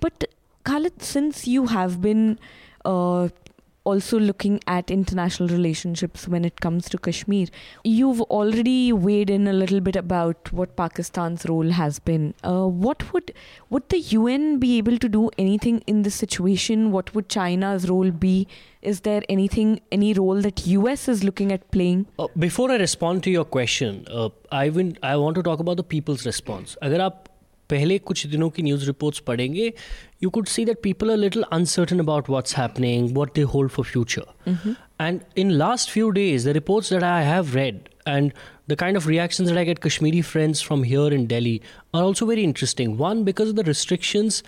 [0.04, 0.26] but
[0.64, 2.36] Khalid since you have been
[3.85, 7.47] also looking at international relationships when it comes to Kashmir.
[7.83, 12.33] You've already weighed in a little bit about what Pakistan's role has been.
[12.43, 13.31] Uh, what would
[13.69, 16.91] would the UN be able to do anything in this situation?
[16.91, 18.47] What would China's role be?
[18.81, 22.07] Is there anything, any role that US is looking at playing?
[22.19, 25.77] Uh, before I respond to your question, uh, I, will, I want to talk about
[25.77, 26.75] the people's response.
[26.81, 27.23] अगर आप
[27.69, 29.71] पहले कुछ दिनों की news reports पढ़ेंगे
[30.23, 33.85] you could see that people are little uncertain about what's happening what they hold for
[33.85, 38.33] future and in last few days the reports that I have read and
[38.67, 41.61] the kind of reactions that I get Kashmiri friends from here in Delhi
[41.93, 42.97] are also very interesting.
[42.97, 44.43] One, because of the restrictions,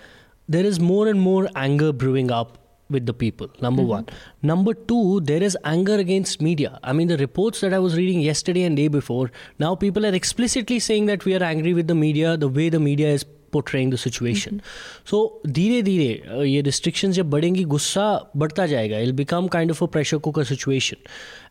[0.48, 2.58] there is more and more anger brewing up
[2.92, 3.90] with the people number mm-hmm.
[3.90, 4.06] one
[4.42, 8.20] number two there is anger against media i mean the reports that i was reading
[8.20, 11.94] yesterday and day before now people are explicitly saying that we are angry with the
[11.94, 15.04] media the way the media is portraying the situation mm-hmm.
[15.04, 19.88] so धीरे धीरे ये restrictions जब बढ़ेंगी गुस्सा बढ़ता जाएगा it'll become kind of a
[19.88, 20.98] pressure cooker situation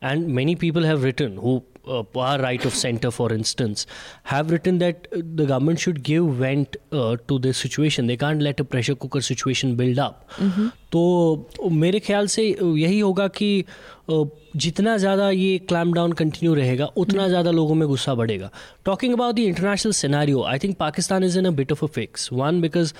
[0.02, 3.86] and many people have written who uh, our right of center, for instance,
[4.24, 8.08] have written that uh, the government should give vent uh, to this situation.
[8.08, 10.30] They can't let a pressure cooker situation build up.
[10.38, 10.68] Mm-hmm.
[10.92, 13.66] तो मेरे ख्याल से यही होगा कि
[14.10, 18.50] जितना ज़्यादा ये क्लैम डाउन कंटिन्यू रहेगा उतना ज़्यादा लोगों में गुस्सा बढ़ेगा
[18.86, 22.30] talking about the international scenario I think Pakistan is in a bit of a fix
[22.34, 22.94] one because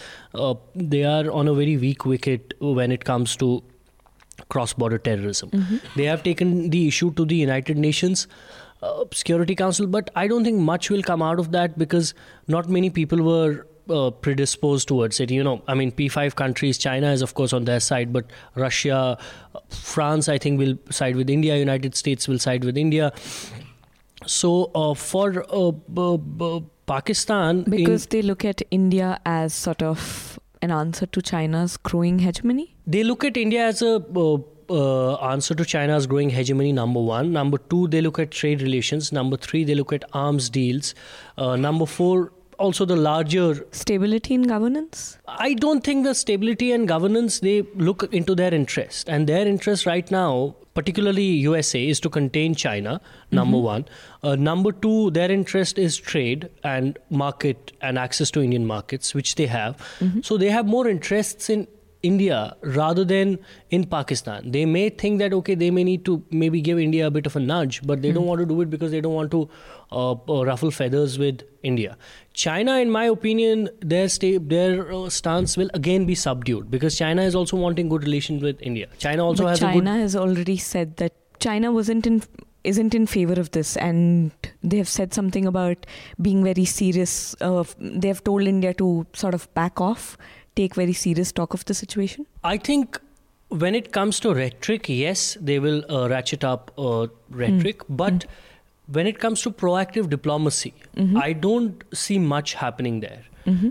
[0.78, 3.50] they are on a very weak wicket when it comes to
[4.55, 5.51] cross border terrorism.
[5.51, 5.77] Mm-hmm.
[5.97, 8.27] They have taken the issue to the United Nations.
[8.83, 12.15] Uh, Security Council, but I don't think much will come out of that because
[12.49, 15.31] not many people were uh, predisposed towards it.
[15.31, 19.19] You know, I mean, P5 countries, China is of course on their side, but Russia,
[19.69, 21.57] France, I think will side with India.
[21.57, 23.13] United States will side with India.
[24.27, 30.32] So uh, for uh, Pakistan, because in, they look at India as sort of
[30.63, 32.75] an answer to China's growing hegemony.
[32.87, 34.39] They look at India as a uh,
[34.71, 37.33] uh, answer to China's growing hegemony, number one.
[37.33, 39.13] Number two, they look at trade relations.
[39.13, 40.95] Number three, they look at arms deals.
[41.37, 43.47] Uh, number four, also the larger
[43.83, 45.05] stability in governance
[45.49, 47.57] i don't think the stability and governance they
[47.91, 52.95] look into their interest and their interest right now particularly usa is to contain china
[53.31, 53.67] number mm-hmm.
[53.75, 53.85] one
[54.23, 59.35] uh, number two their interest is trade and market and access to indian markets which
[59.43, 60.21] they have mm-hmm.
[60.31, 61.67] so they have more interests in
[62.03, 63.39] India rather than
[63.71, 64.51] in Pakistan.
[64.51, 67.37] They may think that okay, they may need to maybe give India a bit of
[67.37, 68.15] a nudge, but they mm.
[68.15, 69.49] don't want to do it because they don't want to
[69.93, 71.97] uh, uh, ruffle feathers with India.
[72.35, 77.23] China, in my opinion, their sta- their uh, stance will again be subdued because China
[77.23, 78.89] is also wanting good relations with India.
[78.99, 79.61] China also but has.
[79.61, 82.23] China has already said that China wasn't in
[82.65, 84.31] isn't in favor of this and
[84.63, 85.85] they have said something about
[86.27, 90.05] being very serious uh, they have told india to sort of back off
[90.57, 92.27] take very serious stock of the situation?
[92.45, 93.01] I think
[93.49, 98.27] when it comes to rhetoric, yes, they will uh, ratchet up uh, rhetoric, but
[98.87, 100.75] when it comes to proactive diplomacy,
[101.17, 103.23] I don't see much happening there.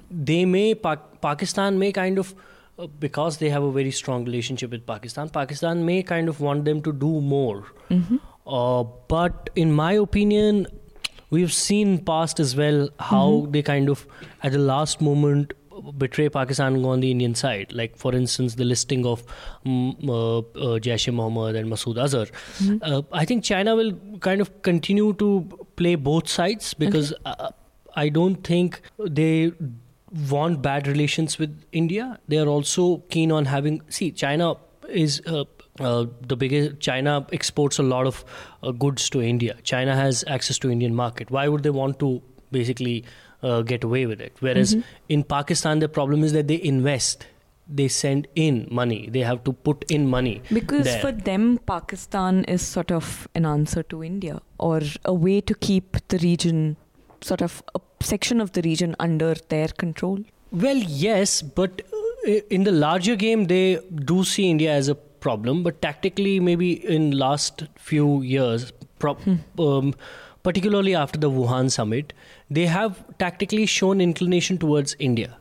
[0.09, 2.33] They may, pa- Pakistan may kind of,
[2.79, 6.65] uh, because they have a very strong relationship with Pakistan, Pakistan may kind of want
[6.65, 7.63] them to do more.
[8.47, 10.67] Uh, but in my opinion,
[11.29, 14.05] we've seen past as well how they kind of,
[14.43, 15.53] at the last moment,
[15.97, 17.73] betray Pakistan on the Indian side.
[17.73, 19.23] Like, for instance, the listing of
[19.65, 22.27] mm, uh, uh, Jaish-e-Mohammed and Masood Azhar.
[22.81, 27.51] Uh, I think China will kind of continue to play both sides because uh,
[27.95, 29.51] I don't think they
[30.29, 32.19] want bad relations with India.
[32.27, 33.81] They are also keen on having.
[33.89, 34.55] See, China
[34.89, 35.45] is uh,
[35.79, 36.79] uh, the biggest.
[36.79, 38.25] China exports a lot of
[38.63, 39.57] uh, goods to India.
[39.63, 41.31] China has access to Indian market.
[41.31, 43.05] Why would they want to basically
[43.43, 44.33] uh, get away with it?
[44.39, 44.75] Whereas
[45.09, 47.25] in Pakistan, the problem is that they invest.
[47.73, 49.09] They send in money.
[49.09, 50.41] They have to put in money.
[50.51, 50.99] Because there.
[50.99, 55.95] for them, Pakistan is sort of an answer to India or a way to keep
[56.09, 56.75] the region,
[57.21, 60.19] sort of a section of the region under their control.
[60.51, 61.81] Well, yes, but
[62.27, 65.63] uh, in the larger game, they do see India as a problem.
[65.63, 69.17] But tactically, maybe in last few years, pro-
[69.59, 69.95] um,
[70.43, 72.11] particularly after the Wuhan summit,
[72.57, 75.37] they have tactically shown inclination towards India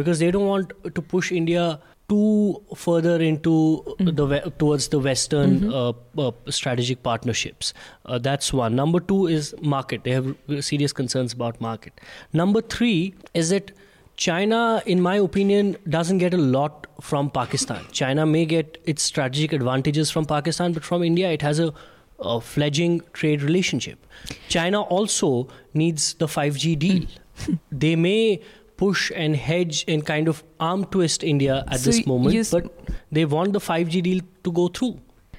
[0.00, 3.50] because they don't want to push India too further into
[3.98, 7.72] the towards the Western uh, uh, strategic partnerships.
[8.04, 8.74] Uh, that's one.
[8.80, 10.02] Number two is market.
[10.08, 10.34] They have
[10.70, 12.00] serious concerns about market.
[12.32, 13.70] Number three is that
[14.16, 17.86] China, in my opinion, doesn't get a lot from Pakistan.
[18.00, 21.72] China may get its strategic advantages from Pakistan, but from India, it has a,
[22.20, 24.06] a fledgling trade relationship.
[24.48, 27.06] China also needs the 5G deal.
[27.72, 28.40] they may
[28.76, 32.70] push and hedge and kind of arm twist India at So this moment, s- but
[33.12, 34.98] they want the 5G deal to go through.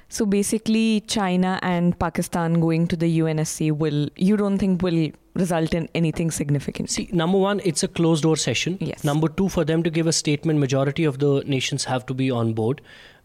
[0.10, 5.74] So basically, China and Pakistan going to the UNSC will, you don't think will result
[5.74, 6.89] in anything significant?
[6.89, 8.78] See, number one, it's a closed door session.
[8.82, 9.04] Yes.
[9.06, 12.30] Number two, for them to give a statement, majority of the nations have to be
[12.30, 12.82] on board.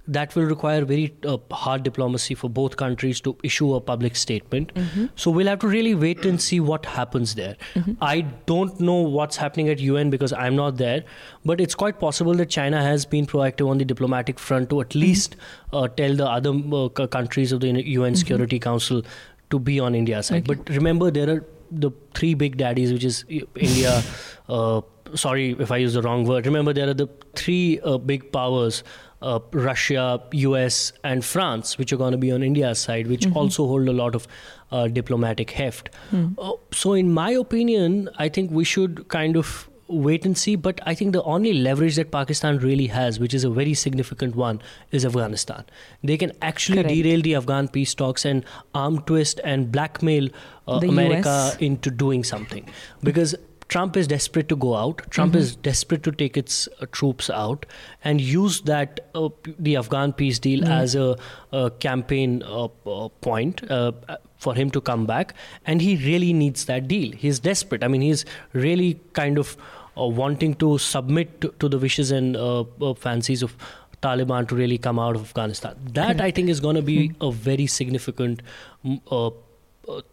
[0.08, 4.72] That will require very uh, hard diplomacy for both countries to issue a public statement.
[5.16, 7.56] So we'll have to really wait and see what happens there.
[8.00, 11.04] I don't know what's happening at UN because I'm not there,
[11.44, 14.94] but it's quite possible that China has been proactive on the diplomatic front to at
[14.94, 15.36] least
[15.72, 19.02] uh, tell the other uh, countries of the UN Security Council
[19.50, 20.46] to be on India's side.
[20.46, 24.02] But remember, there are the three big daddies, which is India.
[24.48, 24.80] Uh,
[25.14, 26.46] sorry if I use the wrong word.
[26.46, 28.84] Remember, there are the three uh, big powers.
[29.22, 33.66] Uh, Russia, US, and France, which are going to be on India's side, which also
[33.66, 34.28] hold a lot of
[34.70, 35.88] uh, diplomatic heft.
[36.12, 40.56] Uh, so, in my opinion, I think we should kind of wait and see.
[40.56, 44.36] But I think the only leverage that Pakistan really has, which is a very significant
[44.36, 45.64] one, is Afghanistan.
[46.02, 46.94] They can actually Correct.
[46.94, 50.28] derail the Afghan peace talks and arm twist and blackmail
[50.68, 51.56] uh, America US.
[51.56, 52.68] into doing something
[53.02, 53.34] because
[53.68, 55.02] Trump is desperate to go out.
[55.10, 57.66] Trump is desperate to take its uh, troops out
[58.04, 61.16] and use that uh, p- the Afghan peace deal as a,
[61.52, 63.92] a campaign uh, uh, point uh,
[64.36, 65.34] for him to come back.
[65.66, 67.10] And he really needs that deal.
[67.12, 67.82] He's desperate.
[67.82, 69.56] I mean, he's really kind of
[69.98, 73.56] uh, wanting to submit to, to the wishes and uh, uh, fancies of
[74.02, 75.74] Taliban to really come out of Afghanistan.
[75.94, 78.42] That I think is going to be a very significant
[78.84, 79.30] uh, uh,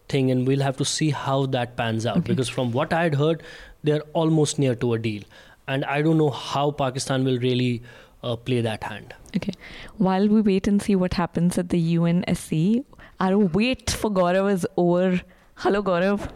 [0.07, 2.23] thing, and we'll have to see how that pans out.
[2.23, 3.43] Because from what I had heard,
[3.83, 5.23] they're almost near to a deal,
[5.67, 7.81] and I don't know how Pakistan will really
[8.23, 9.13] uh, play that hand.
[9.37, 9.53] Okay.
[9.97, 12.83] While we wait and see what happens at the UNSC,
[13.19, 15.21] our wait for Gaurav is over.
[15.65, 16.27] Hello, Gaurav.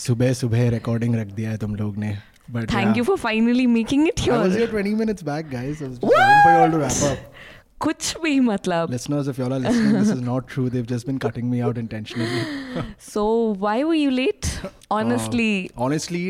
[0.00, 2.16] सुबह सुबह recording रख दिया है तुम लोग ने
[2.52, 4.60] but Thank you for finally making it I was here.
[4.60, 7.18] here 20 minutes back guys I was just waiting for you all to wrap up
[7.81, 11.07] कुछ भी मतलब। Listeners if you are listening this is not true they have just
[11.07, 13.25] been cutting me out intentionally so
[13.59, 14.47] why were you late
[14.91, 16.23] honestly honestly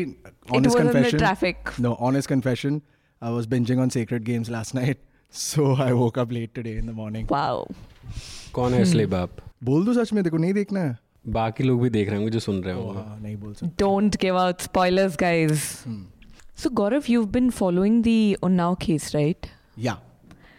[0.56, 2.80] honest confession traffic no honest confession
[3.22, 5.00] I was binging on secret games last night
[5.32, 7.66] so I woke up late today in the morning wow
[8.52, 9.36] कौन है इसलिए बाप?
[9.64, 12.40] बोल दो सच में देखो नहीं देखना है। बाकी लोग भी देख रहे होंगे जो
[12.40, 15.62] सुन रहे होंगे। oh, नहीं बोल सकते। Don't give out spoilers guys
[16.56, 19.46] so Gaurav you have been following the Unnao case right
[19.78, 19.98] yeah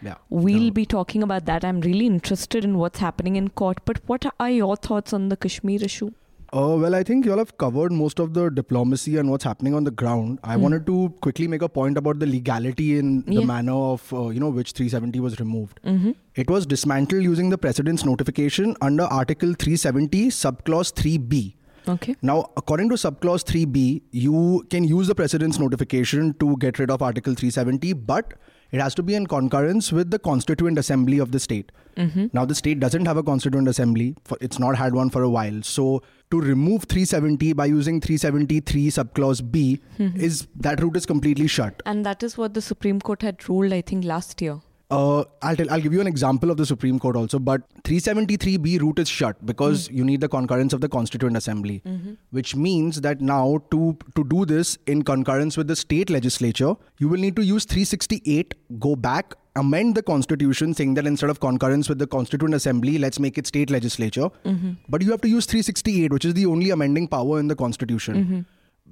[0.02, 0.70] yeah We'll No.
[0.70, 1.64] be talking about that.
[1.64, 3.78] I'm really interested in what's happening in court.
[3.84, 6.10] But what are your thoughts on the Kashmir issue?
[6.50, 9.84] Uh, well, I think y'all have covered most of the diplomacy and what's happening on
[9.84, 10.38] the ground.
[10.42, 14.28] I wanted to quickly make a point about the legality in the manner of, uh,
[14.30, 15.78] you know, which 370 was removed.
[15.84, 16.12] Mm-hmm.
[16.36, 21.54] It was dismantled using the President's notification under Article 370, Subclause 3B.
[21.86, 22.16] Okay.
[22.22, 27.02] Now, according to Subclause 3B, you can use the President's notification to get rid of
[27.02, 28.32] Article 370, but
[28.70, 31.72] it has to be in concurrence with the constituent assembly of the state.
[31.96, 32.26] Mm-hmm.
[32.32, 35.28] Now, the state doesn't have a constituent assembly, for, it's not had one for a
[35.28, 35.62] while.
[35.62, 40.20] So, to remove 370 by using 373 subclause B mm-hmm.
[40.20, 41.82] is that route is completely shut.
[41.86, 44.60] And that is what the Supreme Court had ruled, I think, last year.
[44.90, 48.80] Uh, I'll tell, I'll give you an example of the Supreme Court also, but 373B
[48.80, 49.96] route is shut because hmm.
[49.96, 52.14] you need the concurrence of the Constituent Assembly, mm-hmm.
[52.30, 57.08] which means that now to to do this in concurrence with the state legislature, you
[57.08, 61.90] will need to use 368, go back, amend the constitution, saying that instead of concurrence
[61.90, 64.30] with the Constituent Assembly, let's make it state legislature.
[64.46, 64.72] Mm-hmm.
[64.88, 68.14] But you have to use 368, which is the only amending power in the constitution
[68.24, 68.40] mm-hmm.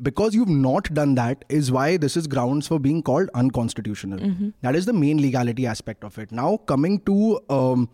[0.03, 4.19] Because you've not done that is why this is grounds for being called unconstitutional.
[4.63, 6.33] That is the main legality aspect of it.
[6.33, 7.89] Now coming to um,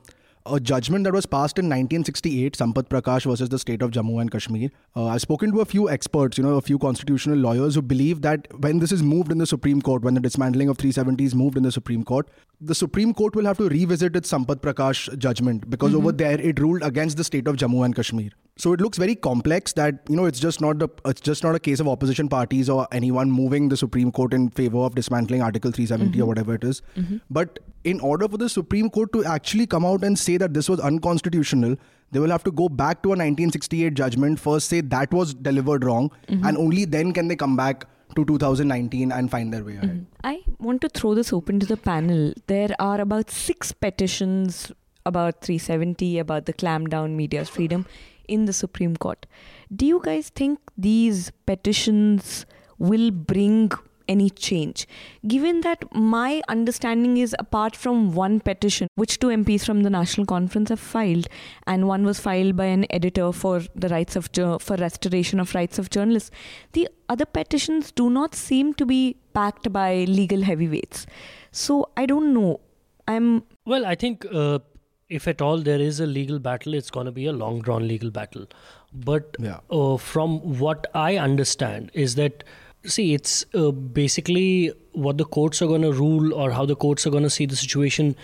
[0.46, 4.31] a judgment that was passed in 1968 sampath prakash versus the state of jammu and
[4.31, 4.70] kashmir.
[4.96, 8.22] Uh, i've spoken to a few experts you know a few constitutional lawyers who believe
[8.22, 11.35] that when this is moved in the supreme court when the dismantling of 370 is
[11.35, 12.28] moved in the supreme court
[12.61, 16.16] the supreme court will have to revisit its sampath prakash judgment because over mm-hmm.
[16.18, 18.31] there it ruled against the state of jammu and kashmir.
[18.57, 21.55] So it looks very complex that you know it's just not the it's just not
[21.55, 25.42] a case of opposition parties or anyone moving the Supreme Court in favor of dismantling
[25.42, 26.28] Article 370 or mm-hmm.
[26.28, 26.83] whatever it is.
[26.96, 27.16] Mm-hmm.
[27.31, 30.68] But in order for the Supreme Court to actually come out and say that this
[30.68, 31.77] was unconstitutional,
[32.11, 35.85] they will have to go back to a 1968 judgment, first say that was delivered
[35.85, 36.45] wrong, mm-hmm.
[36.47, 39.90] and only then can they come back to 2019 and find their way ahead.
[39.90, 40.05] Mm-hmm.
[40.23, 42.35] I want to throw this open to the panel.
[42.47, 44.71] There are about six petitions
[45.05, 47.87] about 370, about the clampdown media's freedom
[48.29, 49.27] in the Supreme Court.
[49.75, 52.47] Do you guys think these petitions
[52.79, 53.71] will bring
[54.09, 54.87] any change?
[55.27, 60.27] Given that my understanding is apart from one petition, which two MPs from the National
[60.27, 61.27] Conference have filed,
[61.67, 64.29] and one was filed by an editor for the rights of
[64.61, 66.31] for restoration of rights of journalists,
[66.73, 71.07] the other petitions do not seem to be backed by legal heavyweights.
[71.51, 72.61] So I don't know.
[73.09, 74.61] I'm Well, I think uh,
[75.09, 77.87] if at all there is a legal battle, it's going to be a long drawn
[77.87, 78.47] legal battle.
[78.93, 79.59] But Yeah.
[79.71, 82.45] uh, from what I understand is that,
[82.85, 87.07] see, it's uh, basically what the courts are going to rule or how the courts
[87.07, 88.16] are going to see the situation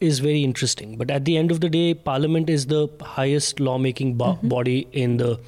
[0.00, 0.96] is very interesting.
[0.96, 5.16] But at the end of the day, Parliament is the highest lawmaking bo- body in
[5.18, 5.38] the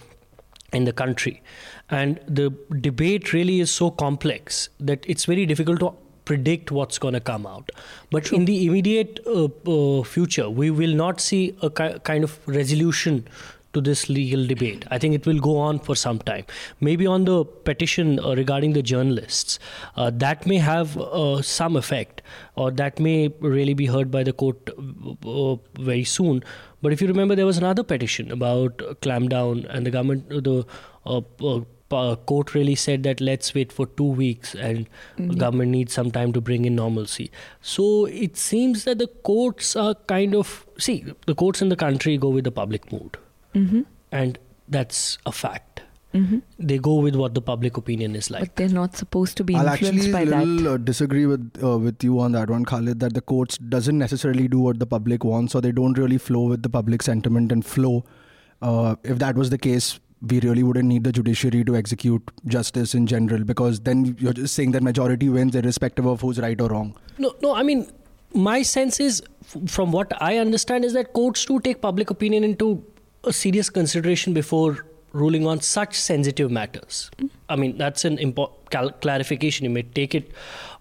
[0.72, 1.40] in the country,
[1.88, 5.92] and the debate really is so complex that it's very difficult to
[6.24, 7.70] predict what's going to come out.
[8.10, 12.38] But in the immediate uh, uh, future, we will not see a ki- kind of
[12.48, 13.28] resolution
[13.74, 14.84] to this legal debate.
[14.90, 16.44] I think it will go on for some time.
[16.80, 19.58] Maybe on the petition uh, regarding the journalists,
[19.96, 22.22] uh, that may have uh, some effect,
[22.56, 24.70] or that may really be heard by the court
[25.26, 26.42] uh, very soon.
[26.82, 30.66] But if you remember, there was another petition about uh, clampdown, and the government, the
[31.06, 31.20] uh,
[31.90, 34.88] uh, court really said that let's wait for two weeks, and
[35.38, 37.30] government needs some time to bring in normalcy.
[37.60, 42.16] So it seems that the courts are kind of see the courts in the country
[42.18, 43.16] go with the public mood
[44.12, 44.38] and
[44.68, 45.82] that's a fact.
[46.60, 48.42] They go with what the public opinion is like.
[48.42, 50.70] but they're not supposed to be I'll influenced actually by little that.
[50.74, 53.00] uh, disagree with uh, with you on that one, Khalid.
[53.00, 56.42] That the courts doesn't necessarily do what the public wants, or they don't really flow
[56.42, 58.04] with the public sentiment and flow.
[58.62, 62.94] Uh, if that was the case, we really wouldn't need the judiciary to execute justice
[62.94, 66.68] in general, because then you're just saying that majority wins, irrespective of who's right or
[66.68, 66.96] wrong.
[67.18, 67.56] No, no.
[67.56, 67.90] I mean,
[68.32, 72.44] my sense is, f- from what I understand, is that courts do take public opinion
[72.44, 72.84] into
[73.26, 77.10] a serious consideration before ruling on such sensitive matters.
[77.48, 79.64] I mean, that's an impo- cal- clarification.
[79.64, 80.30] You may take it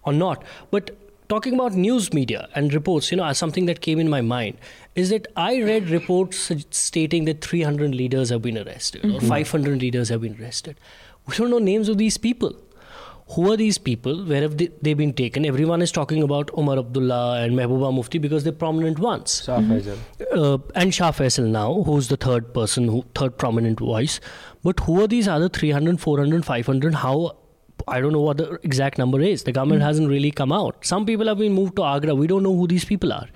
[0.04, 0.96] or not, but.
[1.26, 4.58] Talking about news media and reports, you know, something that came in my mind
[4.94, 9.28] is that I read reports stating that 300 leaders have been arrested or mm-hmm.
[9.28, 10.78] 500 leaders have been arrested.
[11.26, 12.54] We don't know names of these people
[13.28, 14.24] who are these people?
[14.24, 15.46] Where have they, they been taken?
[15.46, 19.42] Everyone is talking about Omar Abdullah and Mehbooba Mufti because they're prominent ones.
[19.44, 19.96] Shah Faisal.
[20.32, 24.20] Uh, and Shah Faisal now, who's the third person, who third prominent voice.
[24.62, 26.94] But who are these other 300, 400, 500?
[26.94, 27.38] How?
[27.88, 29.44] I don't know what the exact number is.
[29.44, 30.84] The government hasn't really come out.
[30.84, 32.14] Some people have been moved to Agra.
[32.14, 33.28] We don't know who these people are.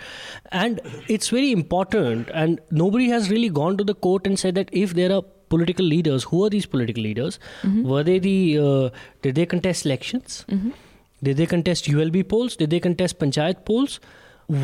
[0.53, 2.31] And it's very important.
[2.33, 5.85] And nobody has really gone to the court and said that if there are political
[5.87, 7.39] leaders, who are these political leaders?
[7.65, 8.91] Were they the, uh,
[9.23, 10.45] did they contest elections?
[11.23, 12.57] Did they contest ULB polls?
[12.57, 13.99] Did they contest Panchayat polls?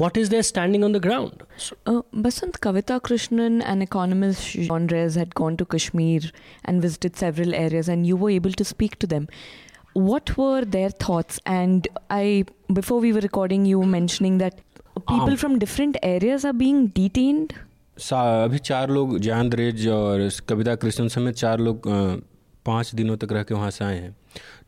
[0.00, 1.42] What is their standing on the ground?
[1.86, 6.20] Uh, Basant Kavita Krishnan an economist Drèze had gone to Kashmir
[6.64, 9.28] and visited several areas, and you were able to speak to them.
[9.92, 11.38] What were their thoughts?
[11.44, 14.60] And I, before we were recording, you were mentioning that
[15.08, 15.36] people Um.
[15.36, 17.54] from different areas are being detained.
[17.96, 21.82] अभी चार लोग जान raise और कविता कृष्णन समेत चार लोग
[22.66, 24.16] पाँच दिनों तक रह के वहाँ से आए हैं।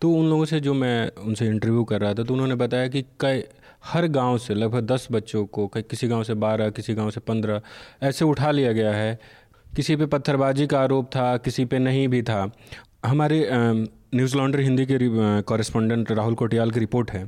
[0.00, 3.02] तो उन लोगों से जो मैं उनसे इंटरव्यू कर रहा था तो उन्होंने बताया कि
[3.20, 3.42] कई,
[3.84, 7.20] हर गाँव से लगभग दस बच्चों को, कई, किसी गाँव से बारह, किसी गाँव से
[7.20, 7.60] पंद्रह,
[8.02, 9.18] ऐसे उठा लिया गया है।
[9.76, 12.50] किसी पे पत्थरबाजी का आरोप था, किसी पे नहीं भी था।
[13.06, 13.42] हमारे
[14.12, 14.98] न्यूज़ लॉन्ड्री हिंदी के
[15.42, 17.24] कॉरेस्पॉन्डेंट राहुल कोटियाल की रिपोर्ट है,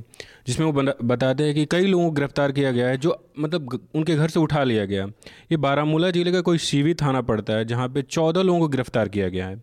[0.47, 4.15] जिसमें वो बताते हैं कि कई लोगों को गिरफ़्तार किया गया है, जो मतलब उनके
[4.15, 5.05] घर से उठा लिया गया।
[5.51, 9.09] ये बारामूला ज़िले का कोई सीवी थाना पड़ता है, जहाँ पे चौदह लोगों को गिरफ़्तार
[9.09, 9.61] किया गया है।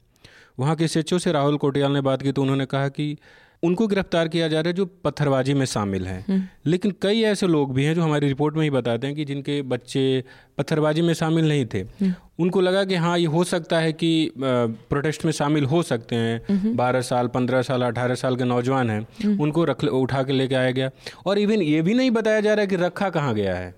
[0.59, 3.17] वहाँ के एसएचओ से राहुल कोटियाल ने बात की तो उन्होंने कहा कि
[3.63, 7.47] उनको गिरफ़्तार किया जा रहा है जो पत्थरबाजी में शामिल हैं। हम्म। लेकिन कई ऐसे
[7.47, 10.25] लोग भी हैं जो हमारी रिपोर्ट में ही बताते हैं कि जिनके बच्चे
[10.59, 14.31] पत्थरबाजी में शामिल नहीं थे। हम्म। उनको लगा कि हाँ ये हो सकता है कि
[14.39, 18.91] प्रोटेस्ट में शामिल हो सकते हैं। हम्म। बारह साल पंद्रह साल अठारह साल के नौजवान
[18.91, 20.91] हैं। उनको रख उठा के लेके आया गया।
[21.27, 23.75] और इवन ये भी नहीं बताया जा रहा है कि रखा कहाँ गया है।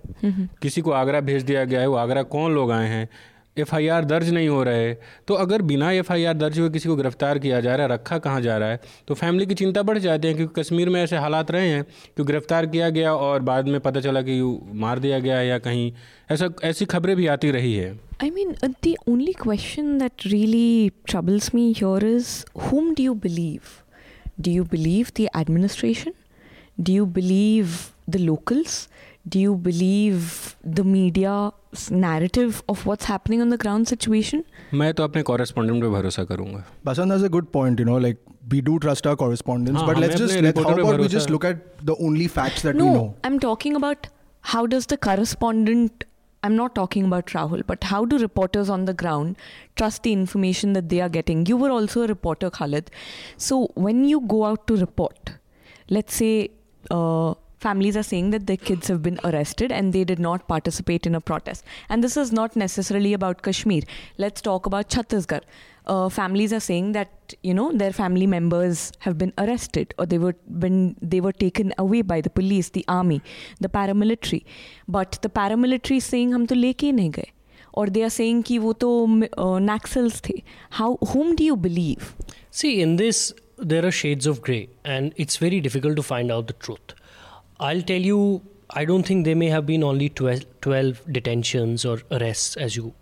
[0.61, 3.09] किसी को आगरा भेज दिया गया है वो आगरा कौन लोग आए हैं?
[3.57, 4.93] एफ़ आई आर दर्ज नहीं हो रहे
[5.27, 7.93] तो अगर बिना एफ़ आई आर दर्ज हुए किसी को गिरफ़्तार किया जा रहा है,
[7.93, 11.03] रखा कहाँ जा रहा है तो फैमिली की चिंता बढ़ जाती है क्योंकि कश्मीर में
[11.03, 11.83] ऐसे हालात रहे हैं
[12.17, 15.93] कि गिरफ़्तार किया गया और बाद में पता चला कि मार दिया गया या कहीं
[16.31, 21.55] ऐसा, ऐसी खबरें भी आती रही है। I mean the only question that really troubles
[21.55, 23.61] me your is whom do you believe
[24.39, 26.13] do you believe the administration
[26.79, 27.69] do you believe
[28.09, 28.89] the locals
[29.27, 30.23] do you believe
[30.67, 31.51] the media
[31.90, 34.44] narrative of what's happening on the ground situation?
[34.74, 36.64] मैं तो अपने correspondent पे भरोसा करूँगा.
[36.84, 38.18] Basan has a good point, you know, like
[38.54, 41.86] we do trust our correspondents, but let's just let, how about we just look at
[41.92, 43.14] the only facts that no, we know?
[43.24, 44.08] I'm talking about
[44.54, 46.04] how does the correspondent
[46.44, 49.36] I'm not talking about Rahul, but how do reporters on the ground
[49.76, 51.46] trust the information that they are getting?
[51.46, 52.90] You were also a reporter, Khalid.
[53.38, 55.30] So when you go out to report,
[55.88, 56.50] let's say
[56.90, 57.32] uh,
[57.64, 61.14] families are saying that their kids have been arrested and they did not participate in
[61.14, 61.64] a protest.
[61.88, 63.82] And this is not necessarily about Kashmir.
[64.24, 65.42] Let's talk about Chhattisgarh.
[65.86, 70.16] Uh, families are saying that you know their family members have been arrested or they
[70.16, 73.20] were been they were taken away by the police, the army,
[73.60, 74.44] the paramilitary.
[74.88, 77.30] But the paramilitary is saying हम तो लेके ही नहीं गए.
[77.74, 78.90] Or they are saying कि वो तो
[79.28, 80.42] uh, Naxals थे.
[80.70, 82.14] How whom do you believe?
[82.50, 86.46] See, in this there are shades of grey, and it's very difficult to find out
[86.46, 86.94] the truth.
[87.59, 92.01] I'll tell you, I don't think there may have been only 12, 12 detentions or
[92.11, 92.93] arrests as you.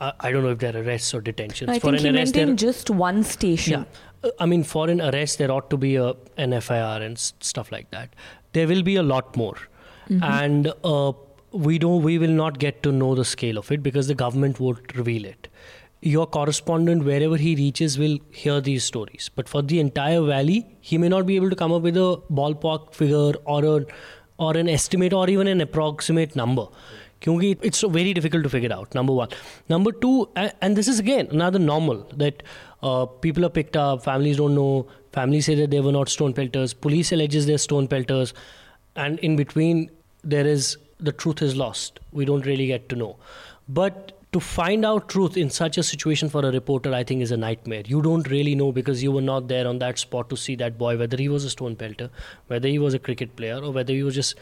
[0.00, 1.70] I, I, don't know if there are arrests or detentions.
[1.70, 3.86] I for think an arrest, meant in just one station.
[4.22, 4.30] Yeah.
[4.38, 7.90] I mean, for an arrest, there ought to be a, an FIR and stuff like
[7.90, 8.14] that.
[8.52, 9.56] There will be a lot more.
[10.08, 10.22] Mm-hmm.
[10.22, 11.12] And uh,
[11.52, 14.60] we don't we will not get to know the scale of it because the government
[14.60, 15.48] won't reveal it
[16.02, 19.30] your correspondent wherever he reaches will hear these stories.
[19.34, 22.20] But for the entire valley he may not be able to come up with a
[22.30, 23.86] ballpark figure or a
[24.38, 26.66] or an estimate or even an approximate number.
[27.18, 29.28] Because it's very difficult to figure out number one.
[29.68, 32.42] Number two and this is again another normal that
[32.82, 36.32] uh, people are picked up families don't know families say that they were not stone
[36.32, 38.32] pelters police alleges they're stone pelters
[38.96, 39.90] and in between
[40.24, 42.00] there is the truth is lost.
[42.12, 43.16] We don't really get to know.
[43.68, 47.32] But to find out truth in such a situation for a reporter i think is
[47.32, 47.82] a nightmare.
[47.86, 50.78] You don't really know because you were not there on that spot to see that
[50.78, 52.10] boy whether he was a stone pelter
[52.46, 54.36] whether he was a cricket player or whether he was just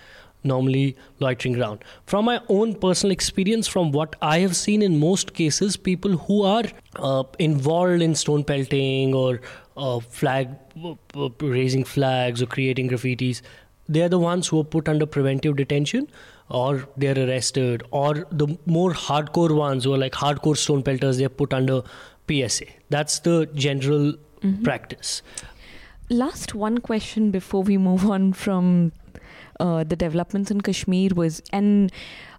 [0.45, 1.83] normally loitering around.
[2.07, 6.43] From my own personal experience from what i have seen in most cases people who
[6.43, 6.65] are
[6.97, 9.41] uh, involved in stone pelting or
[9.77, 10.51] uh, flag
[10.85, 13.43] uh, raising flags or creating graffitis
[13.89, 16.07] they're the ones who are put under preventive detention
[16.49, 21.29] or they're arrested, or the more hardcore ones who are like hardcore stone pelters, they're
[21.29, 21.83] put under
[22.29, 22.67] PSA.
[22.91, 24.63] That's the general mm-hmm.
[24.63, 25.23] practice.
[26.11, 28.93] Last one question before we move on from
[29.61, 31.93] uh, the developments in Kashmir was, and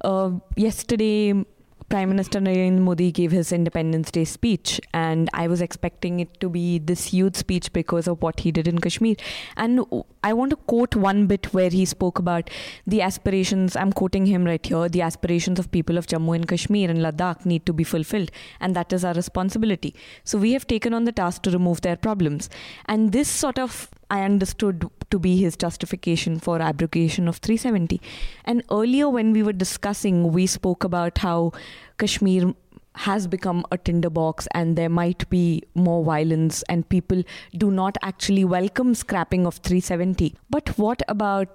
[0.04, 1.46] uh, yesterday
[1.90, 6.48] Prime Minister Narendra Modi gave his Independence Day speech, and I was expecting it to
[6.48, 9.16] be this huge speech because of what he did in Kashmir.
[9.58, 9.84] And
[10.24, 12.52] I want to quote one bit where he spoke about
[12.86, 13.76] the aspirations.
[13.76, 14.88] I'm quoting him right here.
[14.88, 18.30] The aspirations of people of Jammu and Kashmir and Ladakh need to be fulfilled,
[18.60, 19.96] and that is our responsibility.
[20.24, 22.52] So we have taken on the task to remove their problems,
[22.86, 28.02] and this sort of I understood to be his justification for abrogation of 370.
[28.46, 31.52] And earlier, when we were discussing, we spoke about how
[31.98, 32.54] Kashmir
[32.96, 37.24] has become a tinderbox and there might be more violence and people
[37.56, 40.36] do not actually welcome scrapping of 370.
[40.50, 41.48] But what about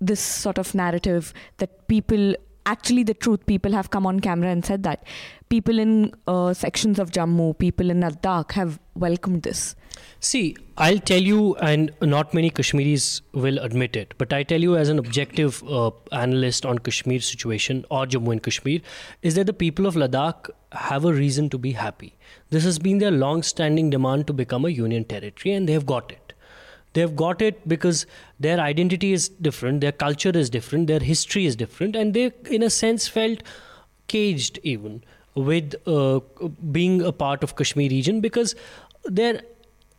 [0.00, 4.64] this sort of narrative that people actually the truth people have come on camera and
[4.64, 5.04] said that
[5.48, 9.76] people in uh, sections of jammu people in ladakh have welcomed this
[10.20, 14.76] See, I'll tell you, and not many Kashmiris will admit it, but I tell you
[14.76, 18.80] as an objective uh, analyst on Kashmir situation or Jammu and Kashmir,
[19.22, 22.14] is that the people of Ladakh have a reason to be happy.
[22.50, 25.86] This has been their long standing demand to become a union territory, and they have
[25.86, 26.26] got it.
[26.96, 28.06] they've got it because
[28.44, 32.24] their identity is different their culture is different their history is different and they
[32.58, 33.42] in a sense felt
[34.14, 34.96] caged even
[35.50, 36.20] with uh,
[36.78, 38.54] being a part of kashmir region because
[39.20, 39.42] their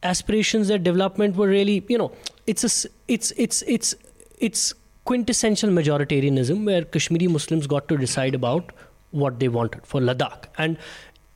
[0.03, 2.11] aspirations their development were really you know
[2.45, 3.95] it's a it's it's it's
[4.37, 4.73] it's
[5.05, 8.71] quintessential majoritarianism where kashmiri muslims got to decide about
[9.11, 10.45] what they wanted for ladakh.
[10.57, 10.77] And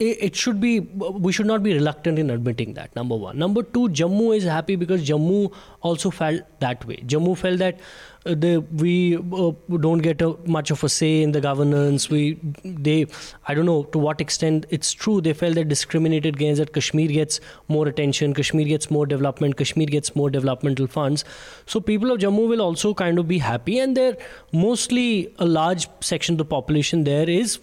[0.02, 3.38] it should be we should not be reluctant in admitting that number one.
[3.38, 6.98] Number two jammu is happy because jammu also felt that way.
[7.06, 7.80] Jammu felt that
[8.26, 12.10] uh, the, we uh, don't get a, much of a say in the governance.
[12.10, 13.06] We they
[13.48, 15.22] i don't know to what extent it's true.
[15.22, 19.88] They felt that discriminated against that kashmir gets more attention kashmir gets more development kashmir
[19.88, 21.26] gets more developmental funds.
[21.66, 23.80] So people of jammu will also kind of be happy.
[23.80, 24.18] And they're
[24.52, 27.60] mostly a large section of the population there is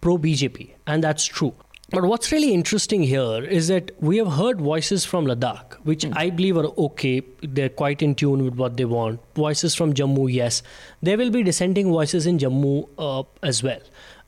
[0.00, 1.54] pro BJP, and that's true.
[1.90, 6.12] But what's really interesting here is that we have heard voices from Ladakh, which mm.
[6.14, 7.22] I believe are okay.
[7.42, 9.20] They're quite in tune with what they want.
[9.34, 10.62] Voices from Jammu, yes.
[11.00, 13.80] There will be dissenting voices in Jammu uh, as well.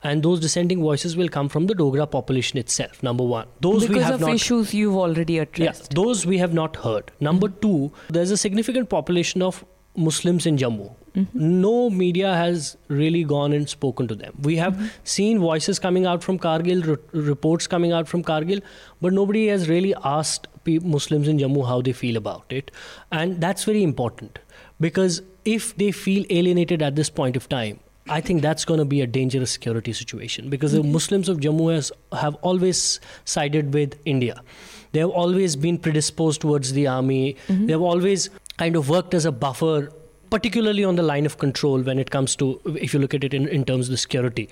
[0.03, 3.47] And those dissenting voices will come from the Dogra population itself, number one.
[3.61, 5.89] Those because we have of not, issues you've already addressed.
[5.91, 7.13] Yeah, those we have not heard.
[7.21, 7.61] Number mm.
[7.61, 9.63] two, there's a significant population of
[9.95, 10.95] Muslims in Jammu.
[11.17, 11.61] Mm-hmm.
[11.61, 14.37] No media has really gone and spoken to them.
[14.43, 14.87] We have mm-hmm.
[15.05, 18.63] seen voices coming out from Kargil, re- reports coming out from Kargil,
[19.01, 22.71] but nobody has really asked Muslims in Jammu how they feel about it.
[23.11, 24.39] And that's very important
[24.81, 28.85] because if they feel alienated at this point of time, I think that's going to
[28.85, 30.83] be a dangerous security situation because mm-hmm.
[30.83, 34.43] the Muslims of Jammu has, have always sided with India.
[34.93, 37.37] They have always been predisposed towards the army.
[37.47, 37.67] Mm-hmm.
[37.67, 39.93] They have always kind of worked as a buffer
[40.31, 43.35] particularly on the line of control when it comes to, if you look at it
[43.35, 44.49] in, in terms of the security.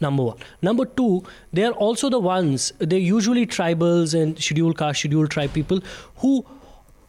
[0.00, 0.38] Number one.
[0.60, 5.52] Number two, they are also the ones, they're usually tribals and scheduled caste, scheduled tribe
[5.52, 5.80] people
[6.16, 6.44] who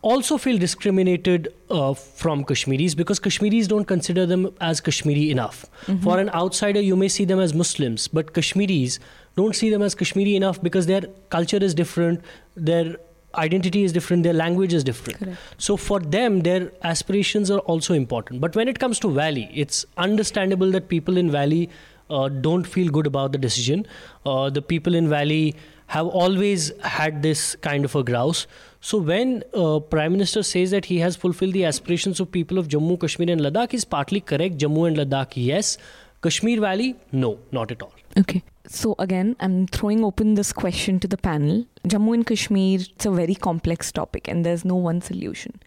[0.01, 5.65] also feel discriminated uh, from Kashmiris because Kashmiris don't consider them as Kashmiri enough.
[5.85, 6.03] Mm-hmm.
[6.03, 8.99] For an outsider, you may see them as Muslims, but Kashmiris
[9.35, 12.21] don't see them as Kashmiri enough because their culture is different,
[12.55, 12.95] their
[13.37, 15.19] identity is different, their language is different.
[15.19, 15.37] Correct.
[15.57, 18.41] So for them, their aspirations are also important.
[18.41, 21.69] But when it comes to Valley, it's understandable that people in Valley
[22.09, 23.85] uh, don't feel good about the decision.
[24.25, 25.55] Uh, the people in Valley
[25.87, 28.45] have always had this kind of a grouse.
[28.81, 32.67] So when uh, Prime Minister says that he has fulfilled the aspirations of people of
[32.67, 34.57] Jammu, Kashmir, and Ladakh, is partly correct.
[34.57, 35.77] Jammu and Ladakh, yes.
[36.21, 37.93] Kashmir Valley, no, not at all.
[38.17, 38.43] Okay.
[38.68, 41.64] So again, I'm throwing open this question to the panel.
[41.86, 45.60] Jammu and Kashmir, it's a very complex topic and there's no one solution.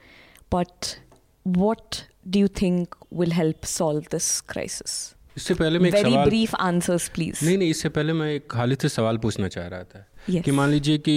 [0.49, 0.99] But
[1.43, 5.15] what do you think will help solve this crisis?
[5.37, 7.43] इससे पहले मैं Very brief answers, please.
[7.43, 10.44] नहीं नहीं इससे पहले मैं एक खालिद से सवाल पूछना चाह रहा था yes.
[10.44, 11.14] कि मान लीजिए कि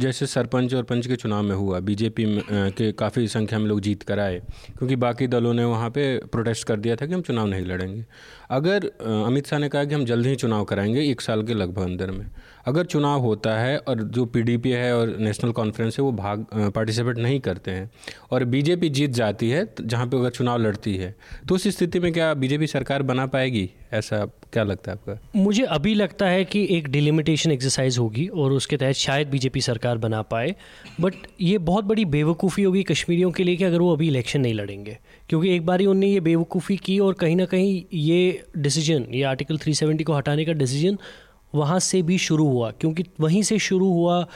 [0.00, 4.02] जैसे सरपंच और पंच के चुनाव में हुआ, बीजेपी के काफ़ी संख्या में लोग जीत
[4.02, 4.38] कर आए,
[4.78, 8.04] क्योंकि बाकी दलों ने वहाँ पे प्रोटेस्ट कर दिया था कि हम चुनाव नहीं लड़ेंगे
[8.50, 8.86] अगर
[9.26, 12.10] अमित शाह ने कहा कि हम जल्द ही चुनाव कराएँगे एक साल के लगभग अंदर
[12.10, 12.26] में
[12.66, 17.18] अगर चुनाव होता है और जो पीडीपी है और नेशनल कॉन्फ्रेंस है, वो भाग पार्टिसिपेट
[17.18, 17.90] नहीं करते हैं।
[18.30, 21.14] और बीजेपी जीत जाती है जहाँ पे अगर चुनाव लड़ती है
[21.48, 23.68] तो उस स्थिति में क्या बीजेपी सरकार बना पाएगी?
[23.92, 25.40] ऐसा क्या लगता है आपका?
[25.40, 29.98] मुझे अभी लगता है कि एक डिलिमिटेशन एक्सरसाइज होगी और उसके तहत शायद बीजेपी सरकार
[29.98, 30.54] बना पाए।
[31.00, 34.54] बट ये बहुत बड़ी बेवकूफ़ी होगी कश्मीरियों के लिए कि अगर वो अभी इलेक्शन नहीं
[34.54, 34.98] लड़ेंगे।
[35.28, 39.22] क्योंकि एक बार ही उनने ये बेवकूफ़ी की और कहीं ना कहीं ये डिसीज़न ये
[39.24, 40.98] आर्टिकल 370 को हटाने का डिसीज़न
[41.54, 44.26] वहाँ से भी शुरू हुआ, क्योंकि वहीं से शुरू हुआ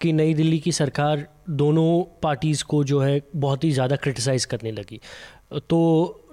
[0.00, 4.70] कि नई दिल्ली की सरकार दोनों पार्टीज़ को जो है बहुत ही ज़्यादा क्रिटिसाइज़ करने
[4.72, 5.00] लगी।
[5.60, 5.78] तो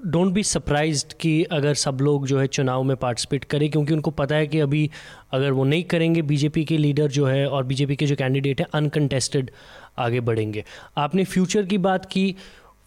[0.05, 4.11] डोंट बी सरप्राइज़ कि अगर सब लोग जो है चुनाव में पार्टिसिपेट करें, क्योंकि उनको
[4.11, 4.89] पता है कि अभी
[5.31, 8.67] अगर वो नहीं करेंगे बीजेपी के लीडर जो है और बीजेपी के जो कैंडिडेट हैं
[8.73, 9.51] अनकंटेस्टेड
[9.97, 10.63] आगे बढ़ेंगे।
[10.97, 12.35] आपने फ्यूचर की बात की।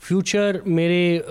[0.02, 1.22] फ्यूचर मेरे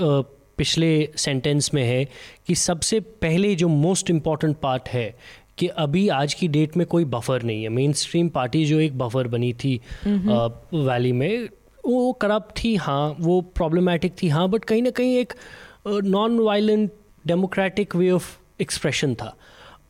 [0.58, 2.04] पिछले सेंटेंस में है
[2.48, 5.16] कि सबसे पहले जो मोस्ट इंपॉर्टेंट पार्ट है
[5.58, 8.97] कि अभी आज की डेट में कोई बफर नहीं है। मेन स्ट्रीम पार्टी जो एक
[8.97, 11.49] बफर बनी थी वैली में
[11.86, 15.34] वो करप्ट थी हाँ वो प्रॉब्लमेटिक थी हाँ बट कहीं ना कहीं एक
[15.88, 16.91] non violent
[17.28, 19.36] democratic way of expression था।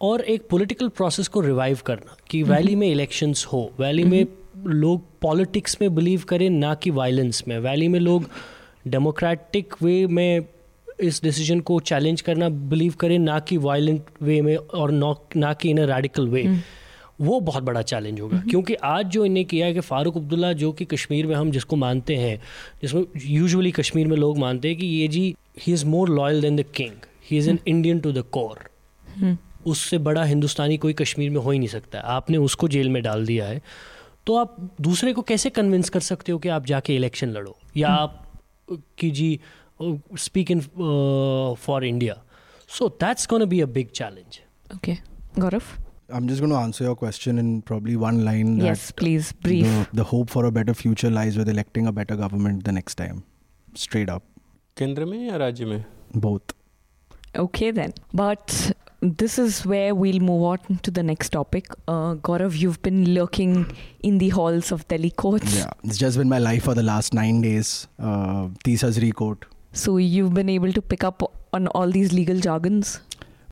[0.01, 4.25] और एक पॉलिटिकल प्रोसेस को रिवाइव करना कि वैली में इलेक्शंस हो वैली में
[4.65, 8.25] लोग पॉलिटिक्स में बिलीव करें ना कि वायलेंस में। वैली में लोग
[8.87, 10.45] डेमोक्रेटिक वे में
[10.99, 14.91] इस डिसीज़न को चैलेंज करना बिलीव करें ना कि वायलेंट वे में और
[15.35, 16.47] ना कि इन अ रेडिकल वे
[17.21, 20.71] वो बहुत बड़ा चैलेंज होगा। क्योंकि आज जो इन्हें किया है कि फ़ारूक अब्दुल्ला जो
[20.71, 22.41] कि कश्मीर में हम जिसको मानते हैं
[22.81, 26.55] जिसमें यूजुअली कश्मीर में लोग मानते हैं कि ये जी he is more loyal than
[26.55, 29.35] the king he is an Indian to the core
[29.65, 33.25] उससे बड़ा हिंदुस्तानी कोई कश्मीर में हो ही नहीं सकता। आपने उसको जेल में डाल
[33.25, 33.61] दिया है।
[34.27, 37.57] तो आप दूसरे को कैसे कन्विंस कर सकते हो कि आप जाके इलेक्शन लड़ो?
[37.77, 38.19] या आप
[38.97, 39.39] कि जी
[39.79, 42.21] Uh, speaking uh, for India.
[42.67, 44.41] So that's going to be a big challenge.
[44.71, 45.01] Okay,
[45.35, 45.63] Gaurav.
[46.09, 48.59] I'm just going to answer your question in probably one line.
[48.59, 49.65] Yes, please, brief.
[49.65, 52.95] The, the, hope for a better future lies with electing a better government the next
[52.95, 53.23] time.
[53.73, 54.23] Straight up.
[54.75, 55.85] Kendra mein or Rajya mein?
[56.13, 56.53] Both.
[57.35, 57.93] Okay then.
[58.13, 61.65] But this is where we'll move on to the next topic.
[61.87, 65.57] Uh, Gaurav, you've been lurking in the halls of Delhi courts.
[65.57, 67.87] Yeah, it's just been my life for the last nine days.
[67.99, 72.39] Uh, Tis Hazari court, so you've been able to pick up on all these legal
[72.39, 73.01] jargons?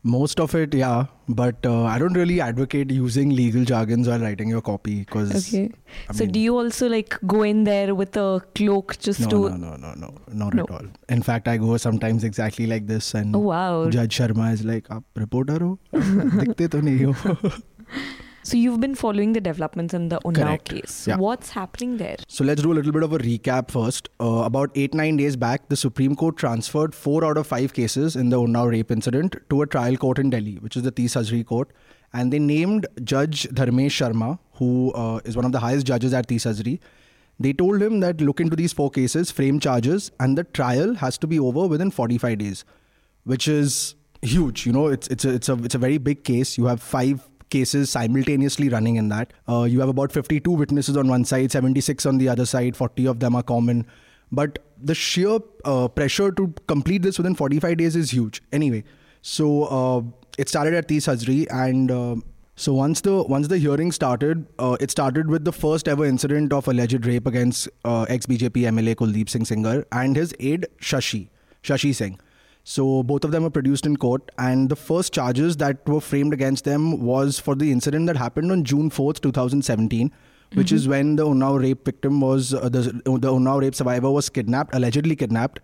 [0.04, 4.48] Most of it, yeah, but uh, I don't really advocate using legal jargons while writing
[4.48, 5.48] your copy because.
[5.48, 5.70] Okay.
[6.08, 9.28] I so mean, do you also like go in there with a cloak just no,
[9.28, 9.50] to?
[9.50, 10.64] No, no, no, no, not no.
[10.64, 10.86] at all.
[11.08, 13.90] In fact, I go sometimes exactly like this, and oh, wow.
[13.90, 17.52] Judge Sharma is like, a reporter ho, dikte to nahi ho."
[18.44, 21.06] So you've been following the developments in the Unnao case.
[21.06, 21.16] Yeah.
[21.16, 22.16] What's happening there?
[22.26, 24.08] So let's do a little bit of a recap first.
[24.20, 28.16] Uh, about eight nine days back, the Supreme Court transferred four out of five cases
[28.16, 31.14] in the Unnao rape incident to a trial court in Delhi, which is the Tis
[31.14, 31.70] Hazari court,
[32.12, 36.26] and they named Judge Dharmesh Sharma, who uh, is one of the highest judges at
[36.26, 36.80] Tis Hazari.
[37.38, 41.16] They told him that look into these four cases, frame charges, and the trial has
[41.18, 42.64] to be over within 45 days,
[43.22, 44.66] which is huge.
[44.66, 46.56] You know, it's it's a it's a it's a very big case.
[46.56, 49.32] You have five cases simultaneously running in that.
[49.48, 53.06] Uh, you have about 52 witnesses on one side, 76 on the other side, 40
[53.06, 53.86] of them are common.
[54.40, 54.58] But
[54.90, 58.42] the sheer uh, pressure to complete this within 45 days is huge.
[58.50, 58.84] Anyway,
[59.20, 60.02] so uh,
[60.38, 61.90] it started at Tis Hazari and.
[61.90, 62.16] Uh,
[62.54, 66.52] so once the once the hearing started, uh, it started with the first ever incident
[66.52, 71.22] of alleged rape against uh, ex BJP MLA Kuldeep Singh Sengar and his aide Shashi
[71.70, 72.20] Shashi Singh.
[72.64, 76.32] So both of them were produced in court, and the first charges that were framed
[76.32, 80.12] against them was for the incident that happened on June fourth, two thousand seventeen,
[80.54, 84.28] which is when the Unnao rape victim was uh, the the Unnao rape survivor was
[84.28, 85.60] kidnapped, allegedly kidnapped.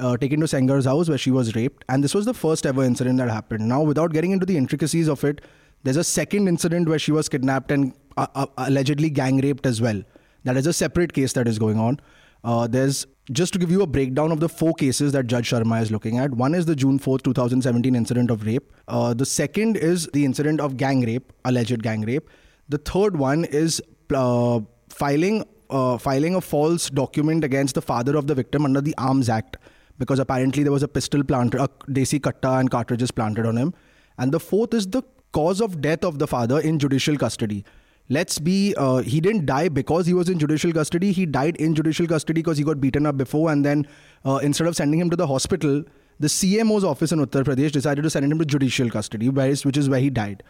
[0.00, 2.84] Uh, taken to Sengar's house where she was raped, and this was the first ever
[2.84, 3.66] incident that happened.
[3.66, 5.40] Now, without getting into the intricacies of it,
[5.82, 9.80] there's a second incident where she was kidnapped and uh, uh, allegedly gang raped as
[9.80, 10.00] well.
[10.44, 11.98] That is a separate case that is going on.
[12.44, 15.82] Uh, there's just to give you a breakdown of the four cases that Judge Sharma
[15.82, 16.30] is looking at.
[16.32, 18.72] One is the June 4th, 2017 incident of rape.
[18.86, 22.28] Uh, the second is the incident of gang rape, alleged gang rape.
[22.68, 23.82] The third one is
[24.14, 28.94] uh, filing uh, filing a false document against the father of the victim under the
[28.96, 29.58] Arms Act
[29.98, 33.74] because apparently there was a pistol planted, a desi katta and cartridges planted on him.
[34.16, 37.64] And the fourth is the cause of death of the father in judicial custody.
[38.08, 41.12] Let's be, uh, he didn't die because he was in judicial custody.
[41.12, 43.50] He died in judicial custody because he got beaten up before.
[43.52, 43.86] And then
[44.24, 45.84] uh, instead of sending him to the hospital,
[46.20, 49.88] the CMO's office in Uttar Pradesh decided to send him to judicial custody, which is
[49.88, 50.42] where he died.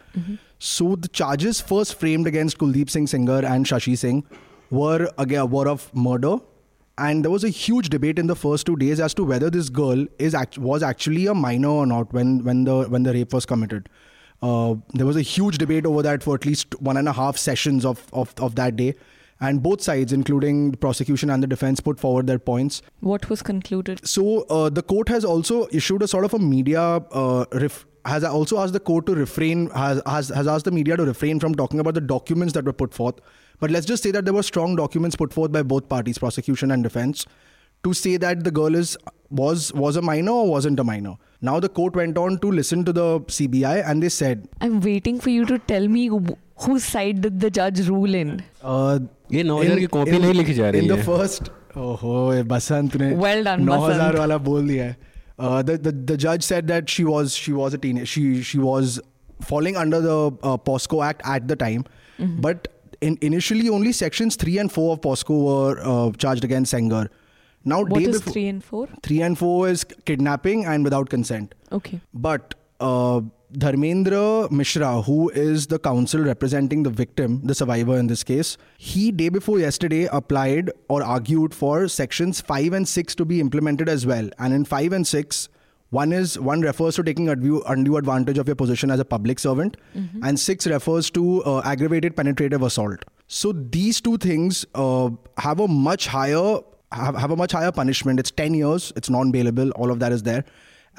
[0.57, 4.23] So the charges first framed against Kuldeep Singh Sengar and Shashi Singh
[4.71, 6.37] were again were of murder,
[6.97, 9.69] and there was a huge debate in the first two days as to whether this
[9.69, 13.31] girl is act- was actually a minor or not when when the when the rape
[13.33, 13.89] was committed.
[14.41, 17.37] Uh, there was a huge debate over that for at least one and a half
[17.37, 18.95] sessions of, of, of that day.
[19.41, 22.81] And both sides, including the prosecution and the defense, put forward their points.
[22.99, 24.05] What was concluded?
[24.05, 28.23] So uh, the court has also issued a sort of a media uh, ref- has
[28.23, 31.55] also asked the court to refrain has, has has asked the media to refrain from
[31.55, 33.15] talking about the documents that were put forth.
[33.61, 36.71] But let's just say that there were strong documents put forth by both parties, prosecution
[36.71, 37.25] and defense,
[37.83, 38.97] to say that the girl is
[39.29, 41.15] was was a minor or wasn't a minor.
[41.41, 45.19] Now the court went on to listen to the CBI and they said, "I'm waiting
[45.25, 46.09] for you to tell me
[46.63, 48.99] whose side did the judge rule in." Uh,
[49.31, 52.95] ये नौ हजार की copy नहीं लिखी जा रही है। In the first, ओहो बसंत
[53.01, 54.97] ने well done, 9000 वाला बोल दिया है।
[55.39, 58.11] Uh, the, the the judge said that she was she was a teenager.
[58.13, 58.99] She she was
[59.51, 61.85] falling under the uh, POCSO Act at the time,
[62.19, 62.41] mm-hmm.
[62.41, 62.67] but
[63.01, 67.07] in, initially only sections 3 and 4 of POCSO were uh, charged against Sengar
[67.65, 68.87] now What day is before, three and four?
[69.03, 71.99] 3 and 4 is kidnapping and without consent Okay.
[72.13, 73.21] but uh,
[73.53, 79.11] Dharmendra Mishra, who is the counsel representing the victim, the survivor in this case, he
[79.11, 84.05] day before yesterday applied or argued for sections 5 and 6 to be implemented as
[84.05, 84.29] well.
[84.37, 85.49] And in 5 and 6,
[85.89, 89.39] one is one refers to taking undue, undue advantage of your position as a public
[89.39, 92.99] servant, and six refers to uh, aggravated penetrative assault.
[93.27, 96.59] So these two things uh, have a much higher
[96.91, 98.19] have, have a much higher punishment.
[98.19, 98.93] It's ten years.
[98.95, 99.71] It's non-bailable.
[99.75, 100.43] All of that is there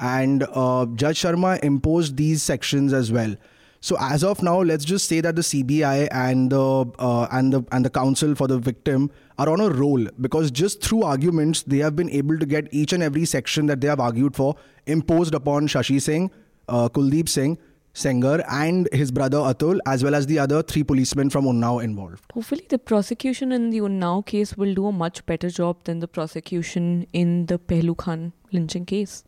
[0.01, 3.35] and uh, Judge Sharma imposed these sections as well.
[3.83, 7.63] So as of now, let's just say that the CBI and the uh, and the
[7.71, 11.77] and the counsel for the victim are on a roll because just through arguments they
[11.77, 15.33] have been able to get each and every section that they have argued for imposed
[15.33, 16.29] upon Shashi Singh,
[16.69, 17.57] uh, Kuldeep Singh,
[17.93, 22.23] Sengar and his brother Atul, as well as the other three policemen from Unnao involved.
[22.33, 26.07] Hopefully, the prosecution in the Unnao case will do a much better job than the
[26.07, 29.23] prosecution in the Pehlu Khan lynching case.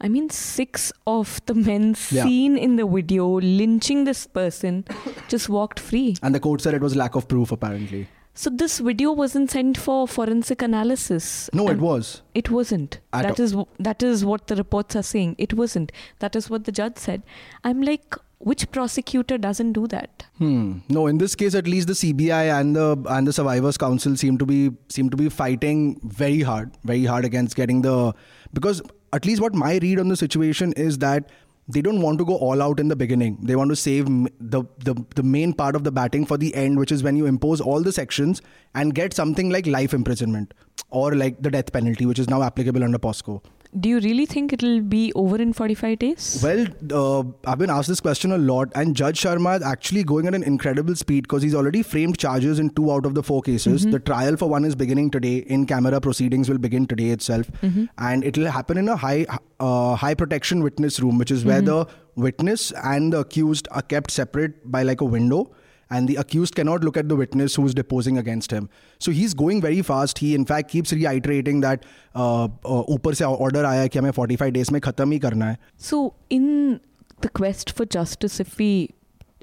[0.00, 2.24] I mean, six of the men Yeah.
[2.24, 4.84] seen in the video lynching this person
[5.28, 6.16] just walked free.
[6.22, 8.08] And the court said it was lack of proof, apparently.
[8.34, 11.50] So, this video wasn't sent for forensic analysis.
[11.52, 12.22] No, it was.
[12.34, 12.98] It wasn't.
[13.12, 13.44] At that all.
[13.44, 15.36] is that is what the reports are saying.
[15.38, 15.92] It wasn't.
[16.20, 17.22] That is what the judge said.
[17.62, 20.24] I'm like, which prosecutor doesn't do that?
[20.38, 20.78] Hmm.
[20.88, 24.38] No, in this case, at least the CBI and the and the Survivors Counsel seem
[24.38, 28.14] to be seem to be fighting very hard, very hard against getting the
[28.54, 31.30] because at least what my read on the situation is that
[31.68, 33.38] they don't want to go all out in the beginning.
[33.42, 36.78] They want to save the, the the main part of the batting for the end,
[36.78, 38.42] which is when you impose all the sections
[38.74, 40.54] and get something like life imprisonment
[40.90, 43.42] or like the death penalty, which is now applicable under POCSO.
[43.80, 46.40] Do you really think it'll be over in 45 days?
[46.44, 50.26] Well, uh, I've been asked this question a lot, and Judge Sharma is actually going
[50.26, 53.40] at an incredible speed because he's already framed charges in two out of the four
[53.40, 53.86] cases.
[53.86, 55.38] The trial for one is beginning today.
[55.38, 57.50] In camera proceedings will begin today itself,
[57.96, 59.24] and it will happen in a high
[59.58, 64.10] uh, high protection witness room, which is where the witness and the accused are kept
[64.10, 65.50] separate by like a window
[65.91, 68.69] And the accused cannot look at the witness who is deposing against him.
[68.99, 70.19] So he's going very fast.
[70.19, 74.11] He, in fact, keeps reiterating that uh, uh, ऊपर से order आया है कि हमें
[74.11, 75.57] 45 days में खत्म ही करना है.
[75.77, 76.81] So, in
[77.21, 78.89] the quest for justice, if we,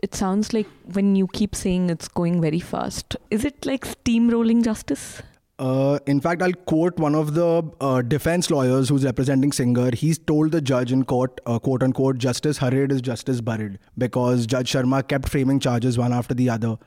[0.02, 4.62] it sounds like when you keep saying it's going very fast, is it like steamrolling
[4.62, 5.22] justice?
[5.59, 9.93] Uh, in fact, I'll quote one of the uh, defense lawyers who's representing Sengar.
[9.93, 14.47] He's told the judge in court, uh, quote unquote, justice hurried is justice buried because
[14.47, 16.77] Judge Sharma kept framing charges one after the other.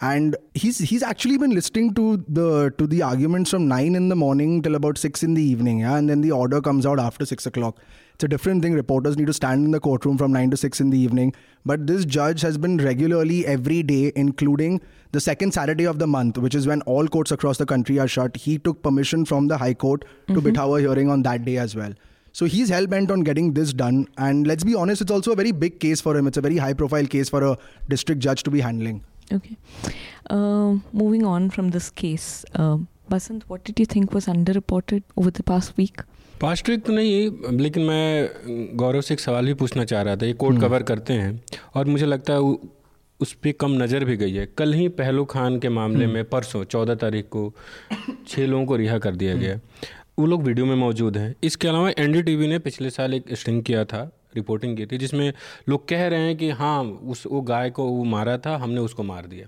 [0.00, 4.16] And he's he's actually been listening to the to the arguments from nine in the
[4.16, 7.26] morning till about six in the evening, yeah, and then the order comes out after
[7.26, 7.78] six o'clock.
[8.20, 8.74] It's a different thing.
[8.74, 11.32] Reporters need to stand in the courtroom from nine to six in the evening.
[11.64, 16.36] But this judge has been regularly every day, including the second Saturday of the month,
[16.36, 18.36] which is when all courts across the country are shut.
[18.36, 21.74] He took permission from the High Court to bithau a hearing on that day as
[21.74, 21.94] well.
[22.32, 24.06] So he's hell bent on getting this done.
[24.18, 26.26] And let's be honest, it's also a very big case for him.
[26.26, 27.56] It's a very high profile case for a
[27.88, 29.02] district judge to be handling.
[29.32, 29.56] Okay.
[30.28, 32.76] Uh, moving on from this case, uh,
[33.08, 36.02] Basant, what did you think was underreported over the past week?
[36.40, 40.26] Past week तो नहीं लेकिन मैं गौरव से एक सवाल भी पूछना चाह रहा था।
[40.26, 41.42] ये कोर्ट कवर करते हैं
[41.76, 42.56] और मुझे लगता है
[43.20, 46.62] उस पर कम नज़र भी गई है। कल ही पहलू खान के मामले में परसों
[46.66, 47.42] चौदह तारीख को
[48.28, 49.58] छः लोगों को रिहा कर दिया गया।
[50.18, 53.84] वो लोग वीडियो में मौजूद हैं। इसके अलावा एन ने पिछले साल एक स्ट्रिंग किया
[53.84, 54.00] था
[54.36, 55.32] रिपोर्टिंग की थी जिसमें
[55.68, 59.02] लोग कह रहे हैं कि हाँ उस वो गाय को वो मारा था हमने उसको
[59.02, 59.46] मार दिया।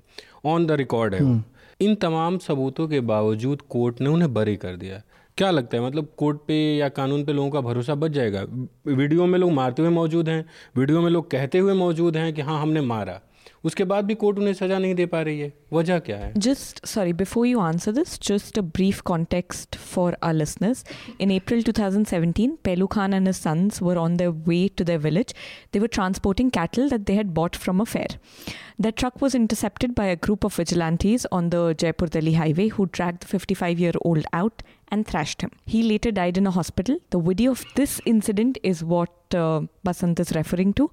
[0.51, 1.43] ऑन द रिकॉर्ड है
[1.81, 5.03] इन तमाम सबूतों के बावजूद कोर्ट ने उन्हें बरी कर दिया।
[5.43, 5.87] क्या लगता है?
[5.87, 8.45] मतलब कोर्ट पे या कानून पे लोगों का भरोसा बच जाएगा?
[8.87, 10.45] वीडियो में लोग मारते हुए मौजूद हैं,
[10.77, 13.21] वीडियो में लोग कहते हुए मौजूद हैं कि हाँ हमने मारा।
[13.65, 16.33] उसके बाद भी कोर्ट उन्हें सजा नहीं दे पा रही है। वजह क्या है?
[16.37, 20.85] Just sorry before you answer this just a brief context for our listeners
[21.21, 25.35] in April 2017 Pehlu Khan and sons were on the way to the village
[25.73, 28.19] they were transporting cattle that they had bought from a fair
[28.81, 32.85] the truck was intercepted by a group of vigilantes on the Jaipur Delhi highway who
[32.85, 34.63] track the fifty year old out
[34.93, 35.51] and thrashed him.
[35.65, 36.99] He later died in a hospital.
[37.11, 40.91] The video of this incident is what uh, Basant is referring to.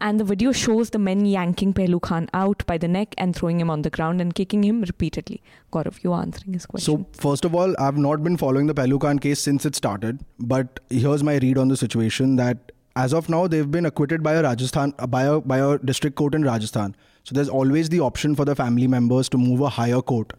[0.00, 3.58] And the video shows the men yanking Pehlu Khan out by the neck and throwing
[3.58, 5.42] him on the ground and kicking him repeatedly.
[5.72, 7.06] Gaurav, you are answering his question.
[7.06, 10.20] So, first of all, I've not been following the Pehlu Khan case since it started.
[10.38, 14.34] But here's my read on the situation that as of now, they've been acquitted by
[14.34, 16.94] a Rajasthan, by a, by a district court in Rajasthan.
[17.24, 20.32] So, there's always the option for the family members to move a higher court.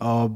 [0.00, 0.28] Uh,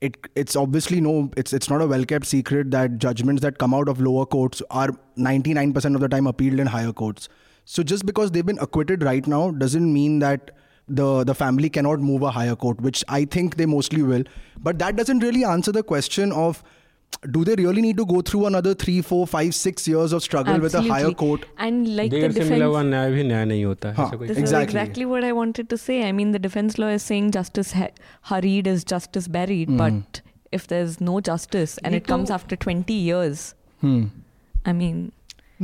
[0.00, 3.72] it, it's obviously no, it's it's not a well kept secret that judgments that come
[3.72, 7.28] out of lower courts are 99% of the time appealed in higher courts.
[7.64, 10.50] So just because they've been acquitted right now doesn't mean that
[10.88, 14.24] the the family cannot move a higher court, which I think they mostly will.
[14.58, 16.62] But that doesn't really answer the question of
[17.31, 20.59] do they really need to go through another three, four, five, six years of struggle
[20.59, 21.15] with a higher Absolutely.
[21.15, 21.45] court?
[21.57, 22.89] And like the देर से मिला हुआ defense.
[22.93, 24.67] न्याय भी न्याय नहीं होता है हाँ, ऐसा कोई This Exactly.
[24.67, 25.97] is exactly what I wanted to say.
[26.07, 27.89] I mean, the defense lawyer is saying justice ha-
[28.31, 29.77] hurried is justice buried, Hmm.
[29.83, 30.21] but
[30.59, 33.43] if there's no justice and ये it comes तो- after 20 years,
[33.81, 34.03] Hmm.
[34.65, 35.11] I mean,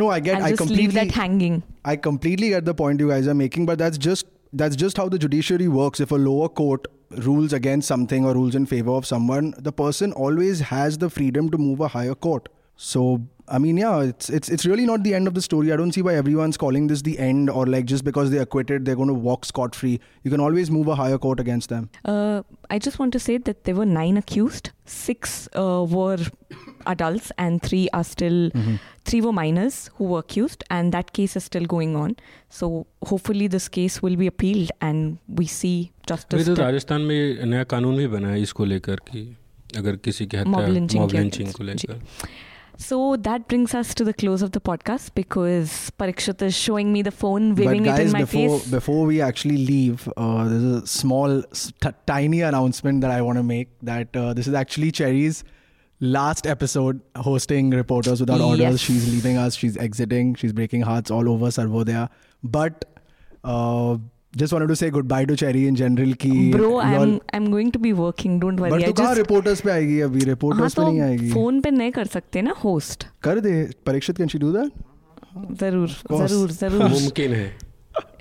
[0.02, 0.38] No, I get.
[0.38, 0.84] I'll I just completely.
[0.86, 1.62] leave that hanging.
[1.86, 4.26] I completely get the point you guys are making, but that's just
[4.62, 6.02] that's just how the judiciary works.
[6.06, 10.13] If a lower court rules against something or rules in favor of someone, the person
[10.13, 12.49] always has the freedom to move a higher court.
[12.77, 15.73] So I mean, yeah, it's it's it's really not the end of the story.
[15.73, 18.85] I don't see why everyone's calling this the end or like just because they're acquitted,
[18.85, 20.01] they're going to walk scot free.
[20.23, 21.91] You can always move a higher court against them.
[22.05, 24.71] Uh, I just want to say that there were nine accused.
[24.87, 26.19] Six uh, were
[26.87, 28.51] adults, and three are still
[29.10, 32.16] three were minors who were accused, and that case is still going on.
[32.50, 32.70] So
[33.12, 35.76] hopefully, this case will be appealed, and we see
[36.12, 36.40] justice.
[36.40, 36.64] अभी तो done.
[36.66, 39.28] Rajasthan में नया कानून भी बना है इसको लेकर कि
[39.78, 41.88] अगर किसी की हत्या Mob lynching mob के lynching against, को जी.
[41.94, 42.34] लेकर
[42.86, 47.04] So that brings us to the close of the podcast because Parikshit is showing me
[47.08, 48.66] the phone, waving but it guys, in my before face.
[48.72, 53.38] before we actually leave, uh, there's a small, s- t- tiny announcement that I want
[53.38, 53.70] to make.
[53.92, 55.40] That uh, this is actually Cherry's
[56.01, 58.61] last episode hosting Reporters Without Orders.
[58.61, 58.81] Yes.
[58.81, 59.55] She's leaving us.
[59.55, 60.35] She's exiting.
[60.35, 62.09] She's breaking hearts all over Sarvodaya.
[62.43, 62.85] But
[63.45, 63.99] uh,
[64.37, 66.15] just wanted to say goodbye to Cherry in general.
[66.15, 68.39] Ki Bro, I'm I'm going to be working.
[68.39, 68.71] Don't worry.
[68.71, 69.15] but तू कहाँ
[69.65, 72.55] पे आएगी अभी हाँ reporters पे तो नहीं आएगी फ़ोन पे नहीं कर सकते ना
[72.65, 73.55] होस्ट कर दे
[73.87, 75.89] Parikshit can she do that ज़रूर.
[76.13, 77.53] ज़रूर ज़रूर मुमकिन है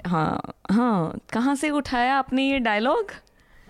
[0.08, 3.12] हाँ हाँ कहाँ से उठाया आपने ये डायलॉग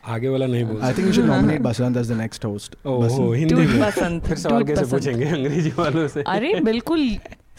[0.09, 3.31] आगे वाला नहीं बोल I think you should nominate Basant as the next host ओहो
[3.33, 6.23] हिंदी में। बसंत फिर सवाल कैसे पूछेंगे अंग्रेज़ी वालों से?
[6.27, 7.09] अरे बिल्कुल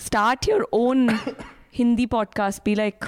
[0.06, 1.08] start your own
[1.74, 3.04] Hindi podcast be like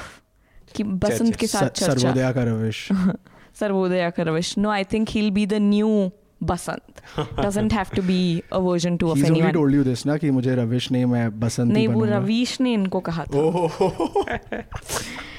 [0.77, 2.89] कि बसंत के साथ चर्चा। सर्वोदया का रविश।
[3.61, 4.59] सर्वोदया का Ravish.
[4.59, 6.11] No I think he'll be the new
[6.43, 7.01] Basant
[7.41, 8.21] doesn't have to be
[8.53, 9.57] a version two of He's only anyone.
[9.57, 13.01] told you this ना कि मुझे रविश नहीं मैं बसंत नहीं वो। रवीश ने इनको
[13.01, 13.39] कहा था।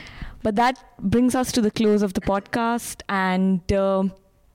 [0.43, 4.03] But that brings us to the close of the podcast and uh,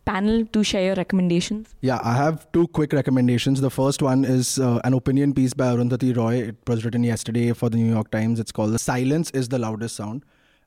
[0.05, 1.75] panel to share your recommendations.
[1.81, 3.61] Yeah, I have two quick recommendations.
[3.61, 6.35] The first one is uh, an opinion piece by Arundhati Roy.
[6.49, 8.39] It was written yesterday for the New York Times.
[8.39, 10.25] It's called "The Silence Is the Loudest Sound."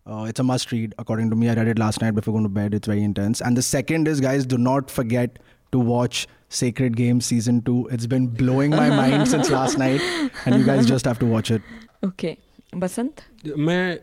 [0.08, 1.48] Uh, it's a must-read, according to me.
[1.50, 2.74] I read it last night before going to bed.
[2.74, 3.40] It's very intense.
[3.40, 5.38] And the second is, guys, do not forget
[5.72, 7.88] to watch Sacred Games season two.
[7.92, 10.02] It's been blowing my mind since last night,
[10.46, 11.62] and you guys just have to watch it.
[12.04, 12.38] Okay.
[12.74, 13.24] Basant?
[13.46, 14.00] मैं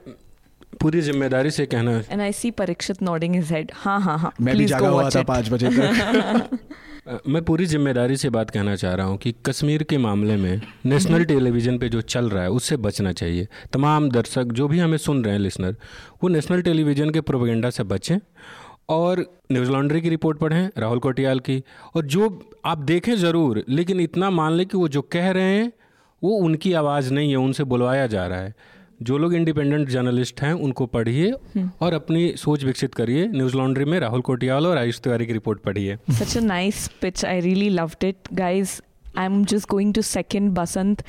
[0.81, 3.73] पूरी ज़िम्मेदारी से कहना And I see Parikshit nodding his head.
[3.77, 4.33] हाँ हाँ हाँ.
[4.41, 5.23] मैं भी जागा हुआ था.
[5.25, 6.59] पाँच बजे तक
[7.29, 11.25] मैं पूरी ज़िम्मेदारी से बात कहना चाह रहा हूँ कि कश्मीर के मामले में नेशनल
[11.25, 15.25] टेलीविज़न पे जो चल रहा है उससे बचना चाहिए तमाम दर्शक जो भी हमें सुन
[15.25, 15.77] रहे हैं लिसनर
[16.23, 18.19] वो नेशनल टेलीविज़न के प्रोपेगेंडा से बचें
[18.89, 21.63] और न्यूज़ लॉन्ड्री की रिपोर्ट पढ़ें राहुल कोटियाल की
[21.97, 22.29] और जो
[22.67, 25.73] आप देखें ज़रूर लेकिन इतना मान लें कि वो जो कह रहे हैं
[26.23, 28.55] वो उनकी आवाज़ नहीं है उनसे बुलवाया जा रहा है
[29.01, 31.33] जो लोग इंडिपेंडेंट जर्नलिस्ट हैं उनको पढ़िए
[31.83, 35.61] और अपनी सोच विकसित करिए। न्यूज़ लॉन्ड्री में राहुल कोटियाल और आयुष तिवारी की रिपोर्ट
[35.63, 38.81] पढ़िए। Such a nice pitch I really loved it guys
[39.19, 41.03] I am just going to second Basant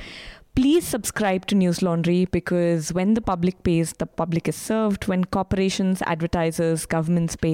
[0.54, 5.94] please subscribe to Newslaundry because when the public pays the public is served when corporation
[6.10, 7.52] advertisers governments pay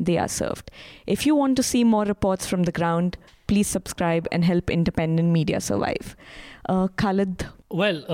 [0.00, 0.62] they are serve
[1.08, 3.16] if you want to see more reports from the ground
[3.48, 8.04] please subscribe and help independent media survive Khalid well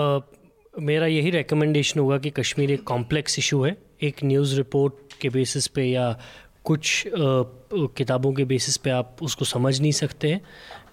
[0.80, 5.66] मेरा यही recommendation होगा कि कश्मीर एक complex issue है। एक news report के basis
[5.66, 6.18] पे या
[6.64, 10.40] कुछ किताबों के बेसिस पे आप उसको समझ नहीं सकते हैं।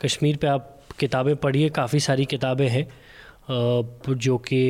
[0.02, 2.88] कश्मीर पे आप किताबें पढ़िए काफ़ी सारी किताबें हैं
[3.50, 4.62] जो कि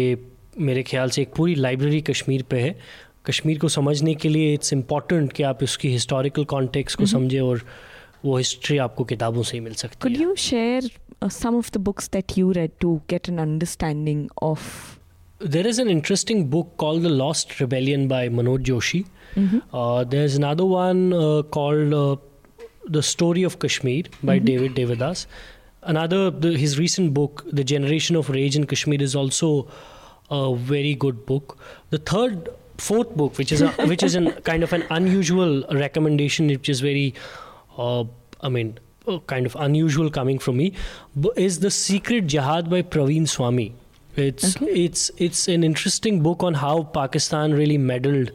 [0.59, 2.77] मेरे ख्याल से एक पूरी लाइब्रेरी कश्मीर पे है।
[3.25, 7.61] कश्मीर को समझने के लिए इट्स इंपॉर्टेंट कि आप उसकी हिस्टोरिकल कॉन्टेक्स्ट को समझें और
[8.25, 10.81] वो हिस्ट्री आपको किताबों से ही मिल सकती could है। share
[11.21, 14.59] uh, some of the books that you read to get an understanding of?
[15.43, 19.05] There is an interesting book called The Lost Rebellion by Manoj Joshi.
[19.73, 22.17] Uh, there's another one uh, called uh,
[22.87, 25.25] The Story of Kashmir by David Devadas.
[25.81, 29.67] Another, the, his recent book, The Generation of Rage in Kashmir, is also
[30.29, 31.57] a very good book.
[31.89, 36.47] The third, fourth book, which is a, which is an kind of an unusual recommendation,
[36.47, 37.15] which is very,
[37.79, 38.03] uh,
[38.41, 38.77] I mean,
[39.07, 40.73] uh, kind of unusual coming from me,
[41.35, 43.73] is The Secret Jihad by Praveen Swami.
[44.15, 48.31] It's it's it's an interesting book on how Pakistan really meddled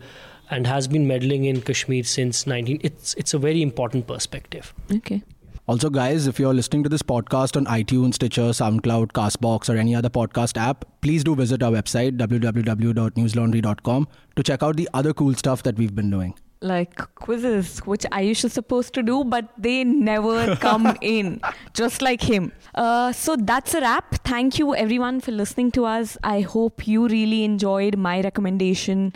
[0.51, 4.74] and has been meddling in Kashmir since 19 it's it's a very important perspective.
[4.93, 5.22] Okay.
[5.68, 9.97] Also, guys, if you're listening to this podcast on iTunes, Stitcher, SoundCloud, Castbox, or any
[9.97, 15.35] other podcast app, please do visit our website, www.newslaundry.com, to check out the other cool
[15.35, 16.35] stuff that we've been doing.
[16.61, 21.40] Like quizzes, which Ayush is supposed to do, but they never come in,
[21.74, 22.52] just like him.
[22.74, 24.16] Uh, so that's a wrap.
[24.24, 26.16] Thank you, everyone, for listening to us.
[26.22, 29.12] I hope you really enjoyed my recommendation,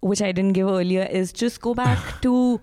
[0.00, 2.60] which I didn't give earlier, is just go back to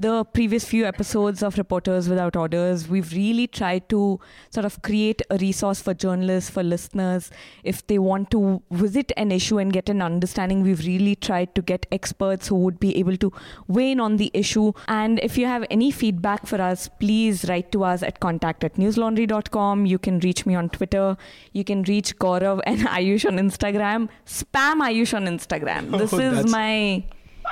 [0.00, 5.20] the previous few episodes of Reporters Without Orders, we've really tried to sort of create
[5.28, 7.30] a resource for journalists, for listeners.
[7.64, 11.60] If they want to visit an issue and get an understanding, we've really tried to
[11.60, 13.30] get experts who would be able to
[13.68, 14.72] weigh in on the issue.
[14.88, 18.76] And if you have any feedback for us, please write to us at contact at
[18.76, 19.84] newslaundry.com.
[19.84, 21.18] You can reach me on Twitter.
[21.52, 24.08] You can reach Gaurav and Ayush on Instagram.
[24.26, 25.92] Spam Ayush on Instagram.
[25.94, 27.04] Oh, this Oh, is my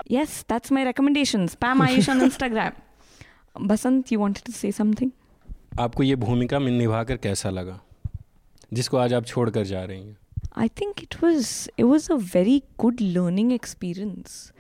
[0.08, 1.48] Yes, that's my recommendation.
[1.48, 2.74] Spam Ayush on Instagram.
[3.56, 5.12] Basant, you wanted to say something?
[5.80, 7.80] आपको ये भूमिका में निभाकर कैसा लगा
[8.74, 10.18] जिसको आज आप छोड़ कर जा रही हैं
[10.56, 14.52] I think it was it was a very good learning experience.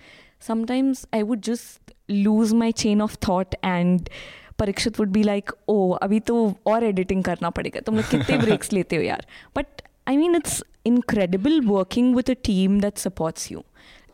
[0.47, 4.09] Sometimes I would just lose my chain of thought and
[4.57, 7.79] Parikshit would be like, "Oh, अभी तो और editing करना पड़ेगा.
[7.79, 9.25] तुम लोग कितने breaks लेते हो यार?"
[9.57, 9.65] But
[10.07, 13.63] I mean, it's incredible working with a team that supports you.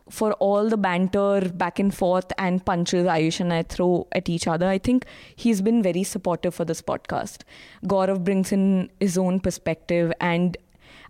[0.09, 4.47] for all the banter back and forth and punches Ayush and I throw at each
[4.47, 7.41] other, I think he's been very supportive for this podcast.
[7.85, 10.57] Gaurav brings in his own perspective and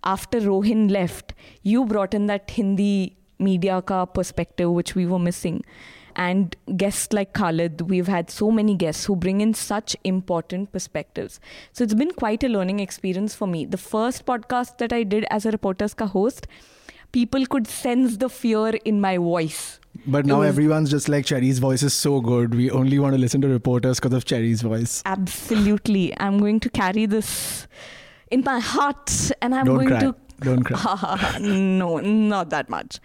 [0.04, 5.62] after Rohin left, you brought in that Hindi media ka perspective which we were missing.
[6.14, 11.38] And guests like Khalid, we've had so many guests who bring in such important perspectives.
[11.72, 13.66] So it's been quite a learning experience for me.
[13.66, 16.46] The first podcast that I did as a reporter's host,
[17.12, 19.80] people could sense the fear in my voice.
[20.06, 22.54] But now was- everyone's just like Cherry's voice is so good.
[22.54, 25.02] We only want to listen to reporters because of Cherry's voice.
[25.06, 26.14] Absolutely.
[26.20, 27.66] I'm going to carry this
[28.30, 30.00] in my heart and I'm Don't going cry.
[30.00, 31.38] to Don't cry.
[31.40, 32.98] no, not that much.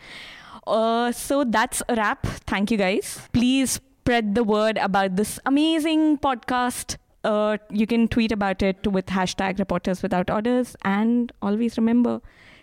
[0.67, 2.25] Uh, so that's a wrap.
[2.45, 3.19] Thank you guys.
[3.33, 6.97] Please spread the word about this amazing podcast.
[7.23, 10.75] Uh, you can tweet about it with hashtag reporters without orders.
[10.83, 12.19] And always remember,